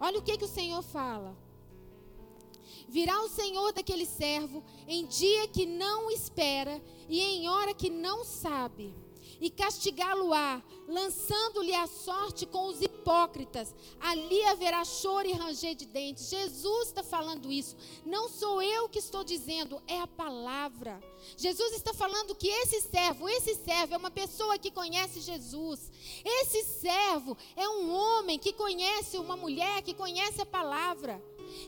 Olha 0.00 0.18
o 0.18 0.22
que, 0.22 0.36
que 0.36 0.44
o 0.44 0.48
Senhor 0.58 0.82
fala. 0.82 1.36
Virá 2.88 3.22
o 3.22 3.28
Senhor 3.28 3.72
daquele 3.72 4.04
servo 4.04 4.64
em 4.88 5.06
dia 5.06 5.46
que 5.46 5.64
não 5.64 6.10
espera 6.10 6.82
e 7.08 7.20
em 7.20 7.48
hora 7.48 7.72
que 7.72 7.88
não 7.88 8.24
sabe 8.24 8.92
e 9.42 9.50
castigá-lo-á, 9.50 10.62
lançando-lhe 10.86 11.74
a 11.74 11.88
sorte 11.88 12.46
com 12.46 12.68
os 12.68 12.80
hipócritas. 12.80 13.74
Ali 13.98 14.40
haverá 14.44 14.84
choro 14.84 15.26
e 15.26 15.32
ranger 15.32 15.74
de 15.74 15.84
dentes. 15.84 16.30
Jesus 16.30 16.86
está 16.86 17.02
falando 17.02 17.50
isso. 17.50 17.76
Não 18.06 18.28
sou 18.28 18.62
eu 18.62 18.88
que 18.88 19.00
estou 19.00 19.24
dizendo, 19.24 19.82
é 19.88 19.98
a 19.98 20.06
palavra. 20.06 21.02
Jesus 21.36 21.72
está 21.72 21.92
falando 21.92 22.36
que 22.36 22.46
esse 22.46 22.82
servo, 22.82 23.28
esse 23.28 23.56
servo 23.56 23.94
é 23.94 23.96
uma 23.96 24.12
pessoa 24.12 24.56
que 24.58 24.70
conhece 24.70 25.20
Jesus. 25.20 25.90
Esse 26.24 26.62
servo 26.62 27.36
é 27.56 27.68
um 27.68 27.92
homem 27.92 28.38
que 28.38 28.52
conhece 28.52 29.18
uma 29.18 29.36
mulher 29.36 29.82
que 29.82 29.92
conhece 29.92 30.40
a 30.40 30.46
palavra 30.46 31.20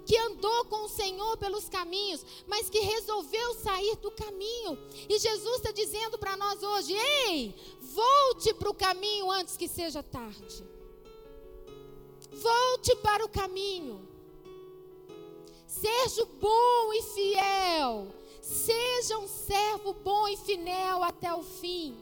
que 0.07 0.17
andou 0.19 0.65
com 0.67 0.85
o 0.85 0.89
Senhor 0.89 1.37
pelos 1.37 1.69
caminhos, 1.69 2.25
mas 2.47 2.69
que 2.71 2.81
resolveu 2.81 3.55
sair 3.55 3.97
do 3.97 4.11
caminho. 4.11 4.79
E 5.09 5.19
Jesus 5.19 5.57
está 5.57 5.71
dizendo 5.71 6.19
para 6.19 6.37
nós 6.37 6.63
hoje: 6.63 6.93
ei, 6.93 7.55
volte 7.81 8.55
para 8.55 8.71
o 8.71 8.75
caminho 8.75 9.31
antes 9.31 9.57
que 9.57 9.69
seja 9.69 10.03
tarde. 10.03 10.65
Volte 12.33 12.97
para 12.97 13.25
o 13.25 13.29
caminho. 13.29 14.09
Seja 15.67 16.25
bom 16.41 16.93
e 16.93 17.03
fiel. 17.03 18.09
Seja 18.41 19.19
um 19.19 19.27
servo 19.27 19.93
bom 19.95 20.29
e 20.29 20.37
fiel 20.37 21.03
até 21.03 21.33
o 21.33 21.43
fim. 21.43 21.97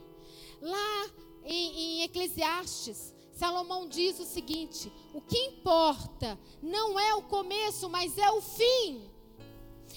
Lá 0.61 1.11
em, 1.45 2.01
em 2.01 2.03
Eclesiastes, 2.03 3.12
Salomão 3.43 3.89
diz 3.89 4.21
o 4.21 4.25
seguinte: 4.25 4.93
o 5.13 5.21
que 5.21 5.37
importa 5.37 6.39
não 6.63 6.97
é 6.97 7.13
o 7.17 7.23
começo, 7.23 7.89
mas 7.89 8.17
é 8.17 8.31
o 8.31 8.41
fim. 8.41 9.11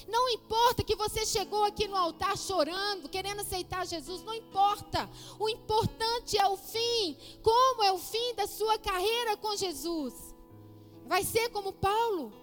Não 0.08 0.28
importa 0.30 0.84
que 0.84 0.96
você 0.96 1.24
chegou 1.28 1.64
aqui 1.64 1.88
no 1.88 1.96
altar 1.96 2.36
chorando, 2.40 3.08
querendo 3.08 3.42
aceitar 3.42 3.86
Jesus, 3.86 4.24
não 4.24 4.34
importa. 4.34 5.08
O 5.40 5.48
importante 5.48 6.36
é 6.40 6.48
o 6.48 6.58
fim. 6.58 7.16
Como 7.44 7.84
é 7.84 7.92
o 7.92 8.00
fim 8.00 8.34
da 8.34 8.48
sua 8.48 8.80
carreira 8.80 9.38
com 9.38 9.56
Jesus? 9.56 10.16
Vai 11.06 11.24
ser 11.24 11.50
como 11.50 11.72
Paulo? 11.72 12.34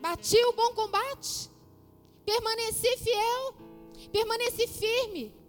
Bati 0.00 0.44
o 0.44 0.52
bom 0.54 0.74
combate? 0.74 1.48
Permaneci 2.26 2.96
fiel? 2.96 3.54
Permaneci 4.10 4.66
firme? 4.66 5.43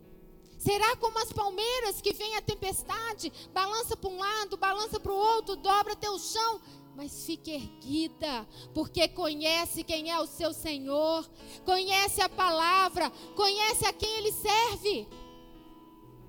Será 0.65 0.95
como 0.95 1.19
as 1.19 1.32
palmeiras 1.32 2.01
que 2.01 2.12
vem 2.12 2.36
a 2.36 2.41
tempestade, 2.41 3.32
balança 3.54 3.95
para 3.95 4.10
um 4.10 4.17
lado, 4.17 4.58
balança 4.58 4.99
para 4.99 5.12
o 5.12 5.15
outro, 5.15 5.56
dobra 5.56 5.93
até 5.93 6.10
o 6.10 6.17
chão, 6.17 6.60
mas 6.95 7.23
fique 7.23 7.51
erguida, 7.51 8.47
porque 8.73 9.08
conhece 9.08 9.84
quem 9.84 10.10
é 10.10 10.19
o 10.19 10.25
seu 10.25 10.51
Senhor, 10.56 11.30
conhece 11.63 12.19
a 12.19 12.28
palavra, 12.28 13.12
conhece 13.36 13.86
a 13.86 13.93
quem 13.93 14.10
ele 14.17 14.32
serve. 14.32 15.08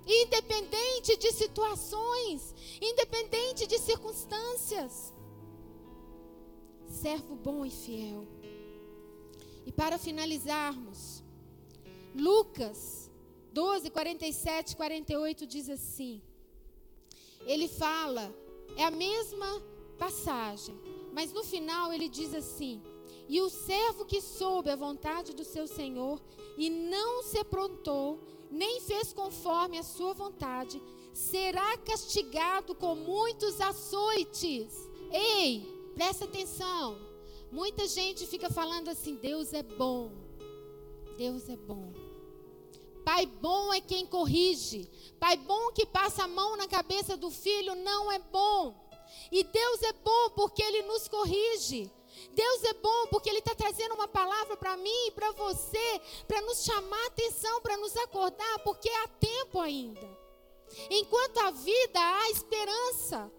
Independente 0.06 1.16
de 1.16 1.32
situações, 1.32 2.54
independente 2.78 3.66
de 3.66 3.78
circunstâncias. 3.78 5.14
Servo 6.86 7.36
bom 7.36 7.64
e 7.64 7.70
fiel. 7.70 8.28
E 9.64 9.72
para 9.72 9.96
finalizarmos, 9.96 11.24
Lucas 12.14 12.95
12, 13.56 13.88
47, 13.88 14.76
48 14.76 15.46
diz 15.46 15.70
assim. 15.70 16.20
Ele 17.46 17.66
fala, 17.66 18.30
é 18.76 18.84
a 18.84 18.90
mesma 18.90 19.62
passagem, 19.98 20.78
mas 21.10 21.32
no 21.32 21.42
final 21.42 21.90
ele 21.90 22.06
diz 22.06 22.34
assim: 22.34 22.82
E 23.26 23.40
o 23.40 23.48
servo 23.48 24.04
que 24.04 24.20
soube 24.20 24.68
a 24.68 24.76
vontade 24.76 25.32
do 25.34 25.42
seu 25.42 25.66
senhor 25.66 26.20
e 26.58 26.68
não 26.68 27.22
se 27.22 27.38
aprontou, 27.38 28.20
nem 28.50 28.82
fez 28.82 29.14
conforme 29.14 29.78
a 29.78 29.82
sua 29.82 30.12
vontade, 30.12 30.82
será 31.14 31.78
castigado 31.78 32.74
com 32.74 32.94
muitos 32.94 33.58
açoites. 33.58 34.70
Ei, 35.10 35.66
presta 35.94 36.26
atenção. 36.26 36.98
Muita 37.50 37.86
gente 37.88 38.26
fica 38.26 38.50
falando 38.50 38.90
assim: 38.90 39.14
Deus 39.14 39.54
é 39.54 39.62
bom. 39.62 40.12
Deus 41.16 41.48
é 41.48 41.56
bom. 41.56 42.05
Pai 43.16 43.24
bom 43.24 43.72
é 43.72 43.80
quem 43.80 44.04
corrige. 44.04 44.90
Pai 45.18 45.38
bom 45.38 45.72
que 45.72 45.86
passa 45.86 46.24
a 46.24 46.28
mão 46.28 46.54
na 46.54 46.68
cabeça 46.68 47.16
do 47.16 47.30
filho 47.30 47.74
não 47.74 48.12
é 48.12 48.18
bom. 48.18 48.90
E 49.32 49.42
Deus 49.42 49.82
é 49.84 49.92
bom 49.94 50.30
porque 50.34 50.62
Ele 50.62 50.82
nos 50.82 51.08
corrige. 51.08 51.90
Deus 52.32 52.64
é 52.64 52.74
bom 52.74 53.06
porque 53.06 53.30
Ele 53.30 53.38
está 53.38 53.54
trazendo 53.54 53.94
uma 53.94 54.06
palavra 54.06 54.54
para 54.58 54.76
mim 54.76 55.06
e 55.06 55.12
para 55.12 55.32
você, 55.32 55.98
para 56.28 56.42
nos 56.42 56.62
chamar 56.62 57.06
atenção, 57.06 57.58
para 57.62 57.78
nos 57.78 57.96
acordar, 57.96 58.58
porque 58.58 58.90
há 58.90 59.08
tempo 59.08 59.60
ainda. 59.60 60.06
Enquanto 60.90 61.38
a 61.38 61.50
vida, 61.52 61.98
há 61.98 62.30
esperança. 62.32 63.32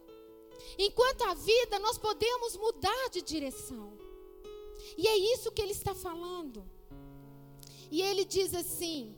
Enquanto 0.79 1.21
a 1.21 1.35
vida, 1.35 1.77
nós 1.77 1.99
podemos 1.99 2.57
mudar 2.57 3.09
de 3.11 3.21
direção. 3.21 3.95
E 4.97 5.07
é 5.07 5.15
isso 5.35 5.51
que 5.51 5.61
Ele 5.61 5.73
está 5.73 5.93
falando. 5.93 6.67
E 7.91 8.01
Ele 8.01 8.25
diz 8.25 8.55
assim: 8.55 9.15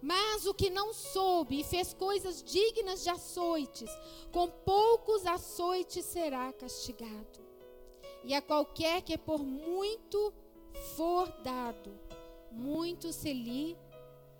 mas 0.00 0.46
o 0.46 0.54
que 0.54 0.70
não 0.70 0.92
soube 0.92 1.60
e 1.60 1.64
fez 1.64 1.92
coisas 1.92 2.42
dignas 2.42 3.02
de 3.02 3.10
açoites, 3.10 3.90
com 4.30 4.48
poucos 4.48 5.26
açoites 5.26 6.04
será 6.04 6.52
castigado. 6.52 7.40
E 8.24 8.34
a 8.34 8.42
qualquer 8.42 9.02
que 9.02 9.16
por 9.18 9.42
muito 9.42 10.32
for 10.96 11.28
dado, 11.42 11.90
muito 12.50 13.12
se 13.12 13.32
lhe, 13.32 13.76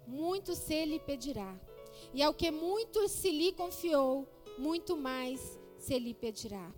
muito 0.07 0.55
se 0.55 0.85
lhe 0.85 1.01
pedirá. 1.01 1.59
E 2.15 2.23
ao 2.23 2.33
que 2.33 2.51
muito 2.51 3.09
se 3.09 3.31
lhe 3.31 3.53
confiou, 3.53 4.27
muito 4.57 4.97
mais 4.97 5.59
se 5.79 5.99
lhe 5.99 6.15
pedirá. 6.15 6.73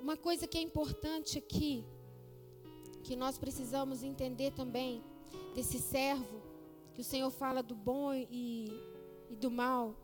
Uma 0.00 0.16
coisa 0.16 0.46
que 0.46 0.58
é 0.58 0.60
importante 0.60 1.38
aqui, 1.38 1.84
que 3.02 3.16
nós 3.16 3.38
precisamos 3.38 4.02
entender 4.02 4.52
também, 4.52 5.02
desse 5.54 5.78
servo, 5.78 6.42
que 6.94 7.00
o 7.00 7.04
Senhor 7.04 7.30
fala 7.30 7.62
do 7.62 7.74
bom 7.74 8.12
e, 8.14 8.68
e 9.30 9.36
do 9.36 9.50
mal, 9.50 9.94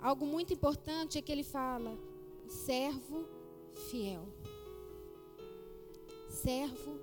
algo 0.00 0.26
muito 0.26 0.52
importante 0.52 1.18
é 1.18 1.22
que 1.22 1.32
ele 1.32 1.44
fala: 1.44 1.98
servo 2.46 3.26
fiel. 3.90 4.26
Servo 6.28 6.98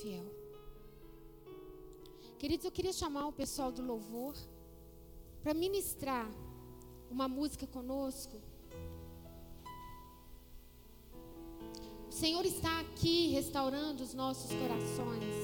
fiel. 0.00 0.24
Queridos, 2.38 2.64
eu 2.64 2.72
queria 2.72 2.92
chamar 2.92 3.26
o 3.26 3.32
pessoal 3.32 3.70
do 3.70 3.82
louvor 3.82 4.34
para 5.42 5.54
ministrar 5.54 6.28
uma 7.10 7.28
música 7.28 7.66
conosco. 7.66 8.40
O 12.08 12.12
Senhor 12.12 12.44
está 12.44 12.80
aqui 12.80 13.28
restaurando 13.28 14.02
os 14.02 14.14
nossos 14.14 14.50
corações. 14.52 15.41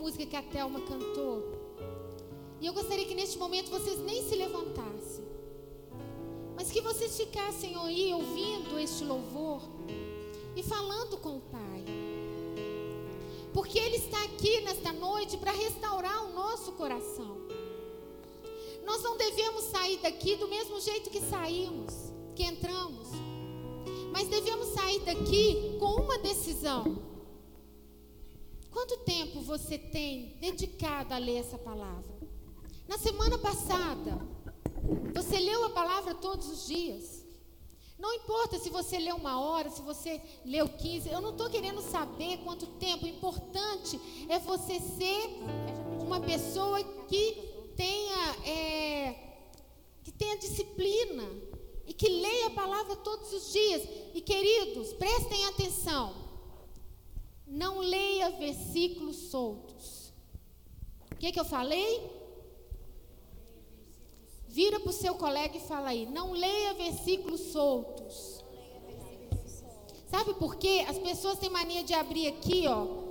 Música 0.00 0.24
que 0.24 0.36
a 0.36 0.42
Thelma 0.42 0.80
cantou. 0.80 1.42
E 2.58 2.66
eu 2.66 2.72
gostaria 2.72 3.04
que 3.04 3.14
neste 3.14 3.38
momento 3.38 3.70
vocês 3.70 3.98
nem 4.00 4.26
se 4.26 4.34
levantassem. 4.34 5.24
Mas 6.56 6.70
que 6.70 6.80
vocês 6.80 7.16
ficassem 7.16 7.76
aí 7.76 8.12
ouvindo 8.14 8.78
este 8.78 9.04
louvor 9.04 9.60
e 10.56 10.62
falando 10.62 11.18
com 11.18 11.36
o 11.36 11.40
Pai. 11.40 11.84
Porque 13.52 13.78
Ele 13.78 13.96
está 13.96 14.22
aqui 14.24 14.62
nesta 14.62 14.90
noite 14.92 15.36
para 15.36 15.52
restaurar 15.52 16.24
o 16.24 16.32
nosso 16.32 16.72
coração. 16.72 17.36
Nós 18.84 19.02
não 19.02 19.18
devemos 19.18 19.64
sair 19.64 19.98
daqui 19.98 20.36
do 20.36 20.48
mesmo 20.48 20.80
jeito 20.80 21.10
que 21.10 21.20
saímos, 21.20 21.94
que 22.34 22.42
entramos. 22.42 23.08
Mas 24.12 24.28
devemos 24.28 24.68
sair 24.68 25.00
daqui 25.00 25.76
com 25.78 26.00
uma 26.02 26.18
decisão 26.18 27.09
Quanto 28.90 29.04
tempo 29.04 29.40
você 29.42 29.78
tem 29.78 30.36
dedicado 30.40 31.14
a 31.14 31.18
ler 31.18 31.36
essa 31.36 31.56
palavra? 31.56 32.10
Na 32.88 32.98
semana 32.98 33.38
passada, 33.38 34.18
você 35.14 35.38
leu 35.38 35.66
a 35.66 35.70
palavra 35.70 36.12
todos 36.12 36.48
os 36.48 36.66
dias. 36.66 37.24
Não 37.96 38.12
importa 38.14 38.58
se 38.58 38.68
você 38.68 38.98
leu 38.98 39.14
uma 39.14 39.40
hora, 39.40 39.70
se 39.70 39.80
você 39.80 40.20
leu 40.44 40.68
15, 40.68 41.08
eu 41.08 41.20
não 41.20 41.30
estou 41.30 41.48
querendo 41.48 41.80
saber 41.82 42.38
quanto 42.38 42.66
tempo. 42.66 43.04
O 43.04 43.08
importante 43.08 44.00
é 44.28 44.40
você 44.40 44.80
ser 44.80 45.38
uma 46.00 46.20
pessoa 46.20 46.82
que 47.06 47.36
tenha, 47.76 48.44
é, 48.44 49.14
que 50.02 50.10
tenha 50.10 50.36
disciplina 50.36 51.30
e 51.86 51.94
que 51.94 52.08
leia 52.08 52.48
a 52.48 52.50
palavra 52.50 52.96
todos 52.96 53.32
os 53.32 53.52
dias. 53.52 53.82
E 54.14 54.20
queridos, 54.20 54.92
prestem 54.94 55.44
atenção. 55.44 55.49
Versículos 58.38 59.16
soltos. 59.16 60.12
O 61.12 61.16
que, 61.16 61.32
que 61.32 61.40
eu 61.40 61.44
falei? 61.44 62.10
Vira 64.48 64.80
para 64.80 64.90
o 64.90 64.92
seu 64.92 65.14
colega 65.14 65.56
e 65.56 65.60
fala 65.60 65.90
aí. 65.90 66.06
Não 66.06 66.32
leia 66.32 66.74
versículos 66.74 67.40
soltos. 67.52 68.44
Sabe 70.08 70.34
por 70.34 70.56
quê? 70.56 70.84
As 70.88 70.98
pessoas 70.98 71.38
têm 71.38 71.48
mania 71.48 71.84
de 71.84 71.94
abrir 71.94 72.26
aqui, 72.26 72.66
ó, 72.66 73.10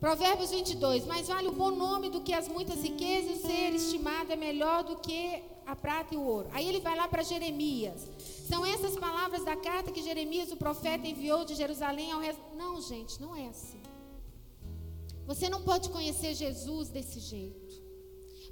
Provérbios 0.00 0.50
22. 0.50 1.06
Mais 1.06 1.28
vale 1.28 1.48
o 1.48 1.52
bom 1.52 1.70
nome 1.70 2.10
do 2.10 2.20
que 2.20 2.32
as 2.32 2.48
muitas 2.48 2.82
riquezas, 2.82 3.42
ser 3.42 3.74
estimado 3.74 4.32
é 4.32 4.36
melhor 4.36 4.84
do 4.84 4.96
que 4.96 5.42
a 5.66 5.74
prata 5.74 6.14
e 6.14 6.16
o 6.16 6.22
ouro. 6.22 6.48
Aí 6.52 6.68
ele 6.68 6.80
vai 6.80 6.96
lá 6.96 7.08
para 7.08 7.22
Jeremias. 7.22 8.08
São 8.48 8.64
essas 8.64 8.96
palavras 8.96 9.44
da 9.44 9.56
carta 9.56 9.90
que 9.90 10.02
Jeremias, 10.02 10.52
o 10.52 10.56
profeta, 10.56 11.06
enviou 11.06 11.44
de 11.44 11.54
Jerusalém 11.54 12.12
ao 12.12 12.20
resto. 12.20 12.40
Não, 12.54 12.80
gente, 12.80 13.20
não 13.20 13.34
é 13.34 13.48
assim. 13.48 13.80
Você 15.26 15.48
não 15.48 15.62
pode 15.62 15.88
conhecer 15.90 16.34
Jesus 16.34 16.88
desse 16.88 17.18
jeito. 17.18 17.82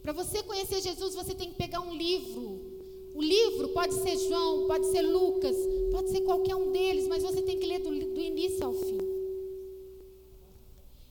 Para 0.03 0.13
você 0.13 0.43
conhecer 0.43 0.81
Jesus, 0.83 1.15
você 1.15 1.35
tem 1.35 1.51
que 1.51 1.57
pegar 1.57 1.81
um 1.81 1.95
livro. 1.95 2.75
O 3.15 3.23
livro 3.23 3.69
pode 3.69 3.95
ser 3.95 4.19
João, 4.19 4.67
pode 4.67 4.87
ser 4.87 5.03
Lucas, 5.03 5.57
pode 5.93 6.11
ser 6.11 6.23
qualquer 6.23 6.57
um 6.57 6.73
deles, 6.73 7.07
mas 7.07 7.23
você 7.23 7.41
tem 7.41 7.59
que 7.59 7.67
ler 7.67 7.79
do, 7.79 7.91
do 7.91 8.21
início 8.21 8.67
ao 8.67 8.75
fim. 8.75 8.99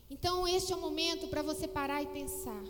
Então, 0.09 0.47
este 0.47 0.73
é 0.73 0.75
o 0.75 0.81
momento 0.81 1.27
para 1.27 1.41
você 1.41 1.67
parar 1.67 2.03
e 2.03 2.07
pensar. 2.07 2.63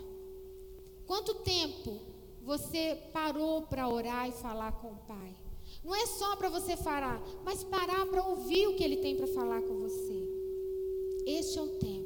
Quanto 1.06 1.34
tempo 1.34 2.00
você 2.42 2.96
parou 3.12 3.62
para 3.62 3.88
orar 3.88 4.28
e 4.28 4.32
falar 4.32 4.72
com 4.80 4.92
o 4.92 4.96
Pai? 5.06 5.36
Não 5.82 5.94
é 5.94 6.06
só 6.06 6.36
para 6.36 6.48
você 6.48 6.76
parar, 6.76 7.20
mas 7.44 7.62
parar 7.64 8.06
para 8.06 8.26
ouvir 8.26 8.68
o 8.68 8.76
que 8.76 8.84
Ele 8.84 8.96
tem 8.96 9.16
para 9.16 9.26
falar 9.26 9.60
com 9.62 9.74
você. 9.80 10.26
Este 11.26 11.58
é 11.58 11.62
o 11.62 11.68
tempo. 11.78 12.03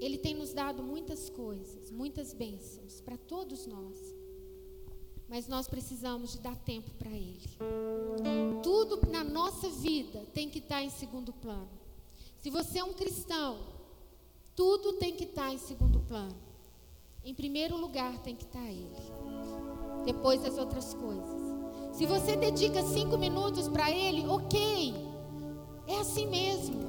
Ele 0.00 0.18
tem 0.18 0.34
nos 0.34 0.52
dado 0.52 0.82
muitas 0.82 1.30
coisas, 1.30 1.90
muitas 1.90 2.32
bênçãos 2.32 3.00
para 3.00 3.16
todos 3.16 3.66
nós. 3.66 4.14
Mas 5.28 5.48
nós 5.48 5.66
precisamos 5.66 6.32
de 6.32 6.38
dar 6.38 6.56
tempo 6.56 6.90
para 6.92 7.10
Ele. 7.10 7.40
Tudo 8.62 9.10
na 9.10 9.24
nossa 9.24 9.68
vida 9.68 10.24
tem 10.32 10.48
que 10.48 10.58
estar 10.58 10.82
em 10.82 10.90
segundo 10.90 11.32
plano. 11.32 11.68
Se 12.38 12.50
você 12.50 12.78
é 12.78 12.84
um 12.84 12.92
cristão, 12.92 13.58
tudo 14.54 14.94
tem 14.94 15.14
que 15.14 15.24
estar 15.24 15.52
em 15.52 15.58
segundo 15.58 16.00
plano. 16.00 16.36
Em 17.24 17.34
primeiro 17.34 17.76
lugar 17.76 18.18
tem 18.22 18.36
que 18.36 18.44
estar 18.44 18.64
Ele. 18.64 18.94
Depois 20.04 20.44
as 20.44 20.56
outras 20.56 20.94
coisas. 20.94 21.46
Se 21.92 22.06
você 22.06 22.36
dedica 22.36 22.82
cinco 22.84 23.18
minutos 23.18 23.68
para 23.68 23.90
Ele, 23.90 24.24
ok. 24.28 24.94
É 25.88 25.98
assim 25.98 26.26
mesmo. 26.26 26.85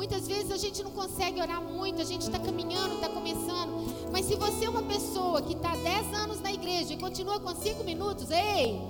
Muitas 0.00 0.26
vezes 0.26 0.50
a 0.50 0.56
gente 0.56 0.82
não 0.82 0.92
consegue 0.92 1.42
orar 1.42 1.60
muito, 1.60 2.00
a 2.00 2.06
gente 2.06 2.22
está 2.22 2.38
caminhando, 2.38 2.94
está 2.94 3.10
começando. 3.10 3.84
Mas 4.10 4.24
se 4.24 4.34
você 4.34 4.64
é 4.64 4.70
uma 4.70 4.82
pessoa 4.82 5.42
que 5.42 5.52
está 5.52 5.76
10 5.76 6.14
anos 6.14 6.40
na 6.40 6.50
igreja 6.50 6.94
e 6.94 6.96
continua 6.96 7.38
com 7.38 7.54
cinco 7.54 7.84
minutos, 7.84 8.30
ei, 8.30 8.80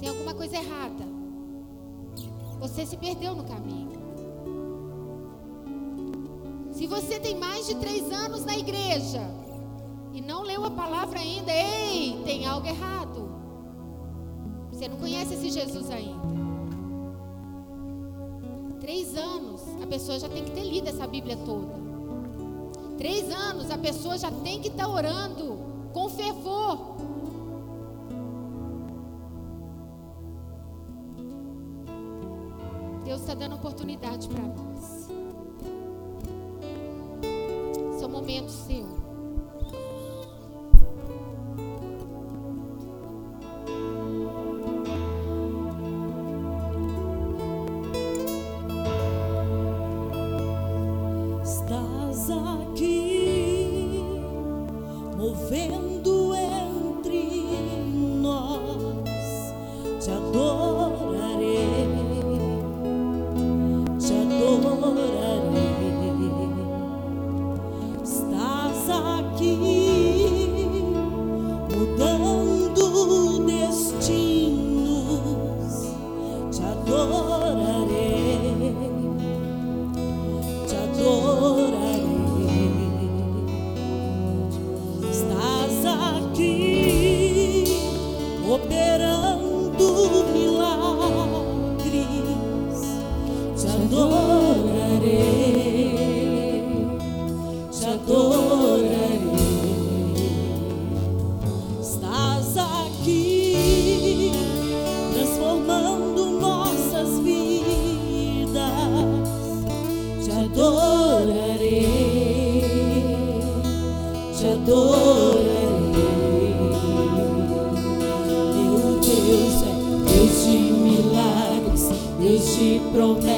tem 0.00 0.08
alguma 0.08 0.34
coisa 0.34 0.56
errada. 0.56 1.04
Você 2.58 2.84
se 2.84 2.96
perdeu 2.96 3.36
no 3.36 3.44
caminho. 3.44 3.92
Se 6.72 6.84
você 6.88 7.20
tem 7.20 7.36
mais 7.36 7.68
de 7.68 7.76
três 7.76 8.10
anos 8.10 8.44
na 8.44 8.58
igreja 8.58 9.22
e 10.12 10.20
não 10.20 10.42
leu 10.42 10.64
a 10.64 10.70
palavra 10.72 11.20
ainda, 11.20 11.52
ei, 11.52 12.20
tem 12.24 12.44
algo 12.44 12.66
errado. 12.66 13.30
Você 14.72 14.88
não 14.88 14.96
conhece 14.96 15.34
esse 15.34 15.48
Jesus 15.48 15.88
ainda. 15.92 16.28
Três 18.80 19.14
anos, 19.14 19.49
a 19.82 19.86
pessoa 19.86 20.18
já 20.18 20.28
tem 20.28 20.44
que 20.44 20.50
ter 20.50 20.64
lido 20.64 20.88
essa 20.88 21.06
Bíblia 21.06 21.36
toda. 21.44 21.80
Três 22.98 23.30
anos, 23.30 23.70
a 23.70 23.78
pessoa 23.78 24.18
já 24.18 24.30
tem 24.30 24.60
que 24.60 24.68
estar 24.68 24.84
tá 24.84 24.90
orando 24.90 25.58
com 25.92 26.08
fervor. 26.10 26.96
Deus 33.04 33.22
está 33.22 33.34
dando 33.34 33.56
oportunidade 33.56 34.28
para 34.28 34.42
nós. 34.42 35.08
Esse 37.94 38.04
é 38.04 38.06
o 38.06 38.10
momento 38.10 38.50
seu. 38.50 38.99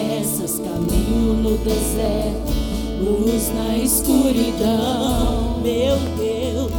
promessas, 0.02 0.58
caminho 0.58 1.34
no 1.34 1.56
deserto, 1.58 2.52
luz 3.00 3.52
na 3.54 3.76
escuridão. 3.78 5.60
Meu 5.62 5.96
Deus, 6.16 6.72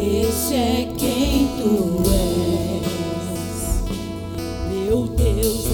este 0.00 0.54
é 0.54 0.88
quem 0.96 1.48
tu 1.58 2.02
és. 2.10 2.82
Meu 4.70 5.06
Deus, 5.06 5.64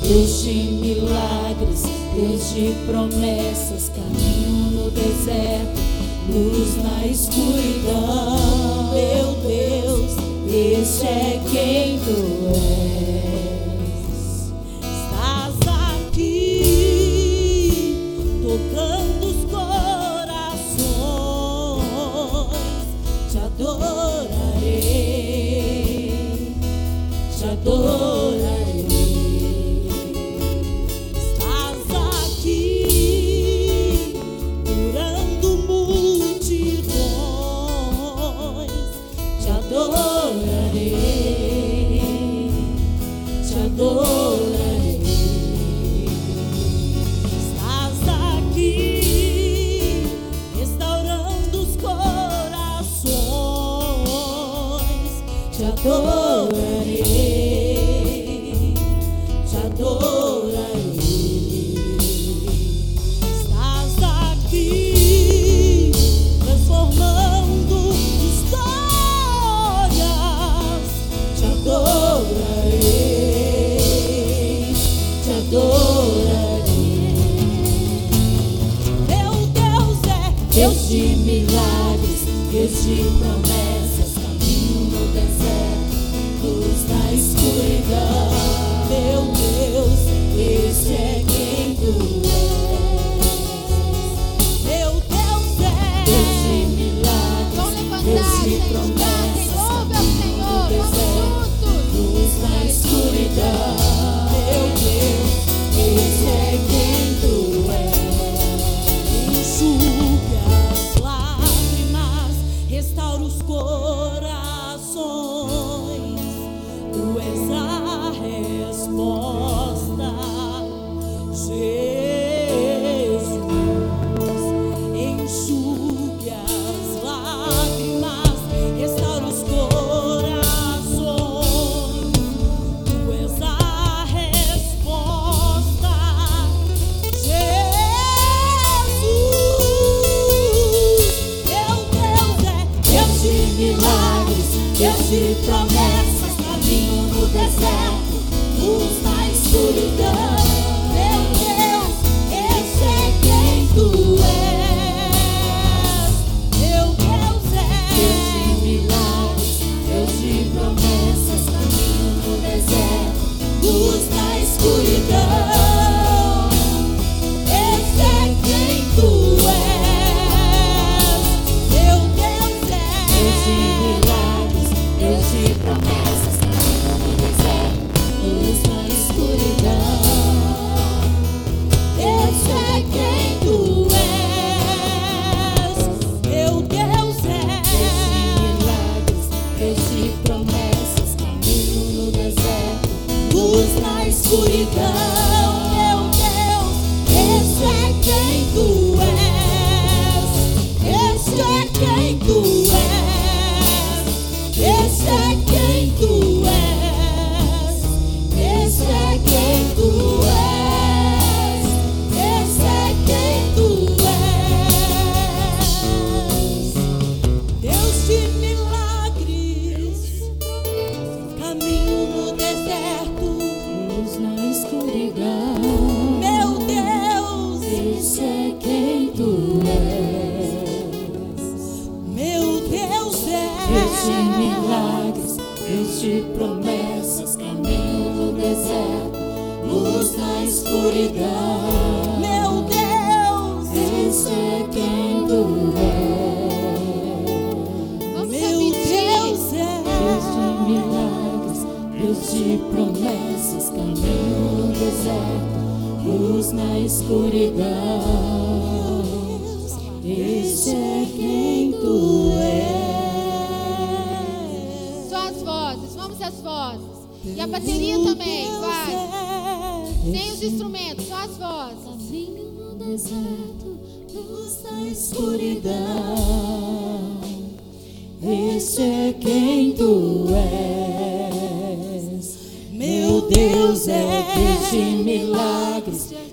Deus 0.00 0.42
de 0.42 0.54
milagres, 0.54 1.82
Deus 2.14 2.54
de 2.54 2.74
promessas, 2.86 3.90
caminho 3.90 4.70
no 4.72 4.90
deserto, 4.90 5.80
luz 6.28 6.76
na 6.82 7.06
escuridão. 7.06 8.92
Meu 8.92 9.34
Deus, 9.42 10.12
este 10.48 11.06
é 11.06 11.40
quem 11.50 11.98
tu 11.98 12.48
és. 12.54 13.35
Oh. 27.68 28.05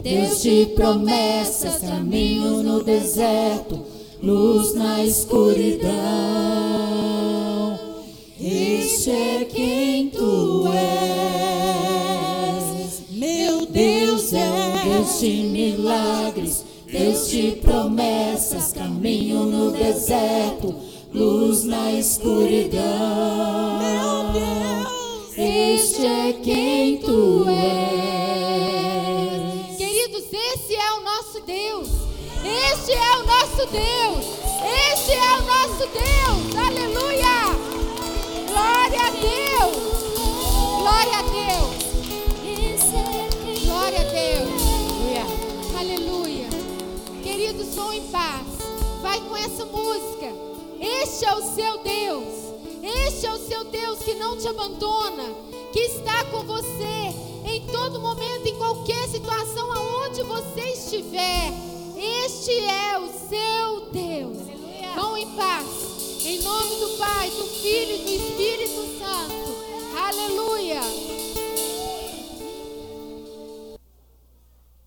Deus 0.04 0.42
de 0.44 0.66
promessas, 0.76 1.80
caminho 1.80 2.62
no 2.62 2.84
deserto, 2.84 3.80
luz 4.22 4.76
na 4.76 5.02
escuridão. 5.02 5.94
Este 8.38 9.12
é 9.12 9.46
quem 9.46 10.10
tu 10.10 10.66
és. 10.68 12.24
Meu 13.12 13.66
Deus 13.66 14.34
é 14.34 14.44
um 14.44 14.74
Deus 14.92 15.22
de 15.22 15.44
milagres, 15.44 16.66
Deus 16.92 17.30
de 17.30 17.54
promessas, 17.62 18.74
caminho 18.74 19.46
no 19.46 19.72
deserto, 19.72 20.76
luz 21.14 21.64
na 21.64 21.94
escuridão. 21.94 22.82
Meu 23.80 24.34
Deus, 24.34 25.38
este 25.38 26.06
é 26.06 26.34
quem 26.44 26.98
tu 26.98 27.46
és. 27.48 28.23
nosso 31.34 31.42
Deus. 31.42 31.90
Este 32.46 32.92
é 32.92 33.18
o 33.18 33.26
nosso 33.26 33.66
Deus. 33.72 34.26
Este 34.94 35.12
é 35.14 35.38
o 35.38 35.42
nosso 35.42 35.88
Deus. 35.88 36.56
Aleluia! 36.56 37.34
Glória 38.48 39.02
a 39.02 39.10
Deus. 39.10 40.04
Glória 40.78 41.18
a 41.18 41.24
Deus. 41.24 41.74
Glória 43.66 44.00
a 44.00 44.04
Deus. 44.04 44.52
Aleluia. 45.80 45.80
Aleluia. 45.80 46.50
Queridos, 47.24 47.74
vão 47.74 47.92
em 47.92 48.04
paz. 48.10 48.46
Vai 49.02 49.20
com 49.22 49.36
essa 49.36 49.66
música. 49.66 50.28
Este 50.80 51.26
é 51.26 51.34
o 51.34 51.42
seu 51.56 51.80
Deus. 51.80 52.34
Este 53.08 53.26
é 53.26 53.34
o 53.34 53.40
seu 53.40 53.64
Deus 53.64 54.00
que 54.00 54.14
não 54.16 54.38
te 54.38 54.48
abandona, 54.48 55.34
que 55.72 55.80
está 55.80 56.26
com 56.26 56.44
você 56.44 57.16
em 57.46 57.66
todo 57.72 58.00
momento 58.00 58.33
onde 60.24 60.26
você 60.26 60.62
estiver, 60.62 61.52
este 61.98 62.52
é 62.52 63.00
o 63.00 63.08
seu 63.08 63.92
Deus. 63.92 64.38
Aleluia. 64.38 64.92
Vão 64.96 65.18
em 65.18 65.28
paz. 65.36 65.66
Em 66.26 66.42
nome 66.42 66.76
do 66.78 66.98
Pai, 66.98 67.30
do 67.30 67.46
Filho 67.46 67.96
e 67.96 67.98
do 67.98 68.12
Espírito 68.12 69.00
Santo. 69.00 69.98
Aleluia. 69.98 70.82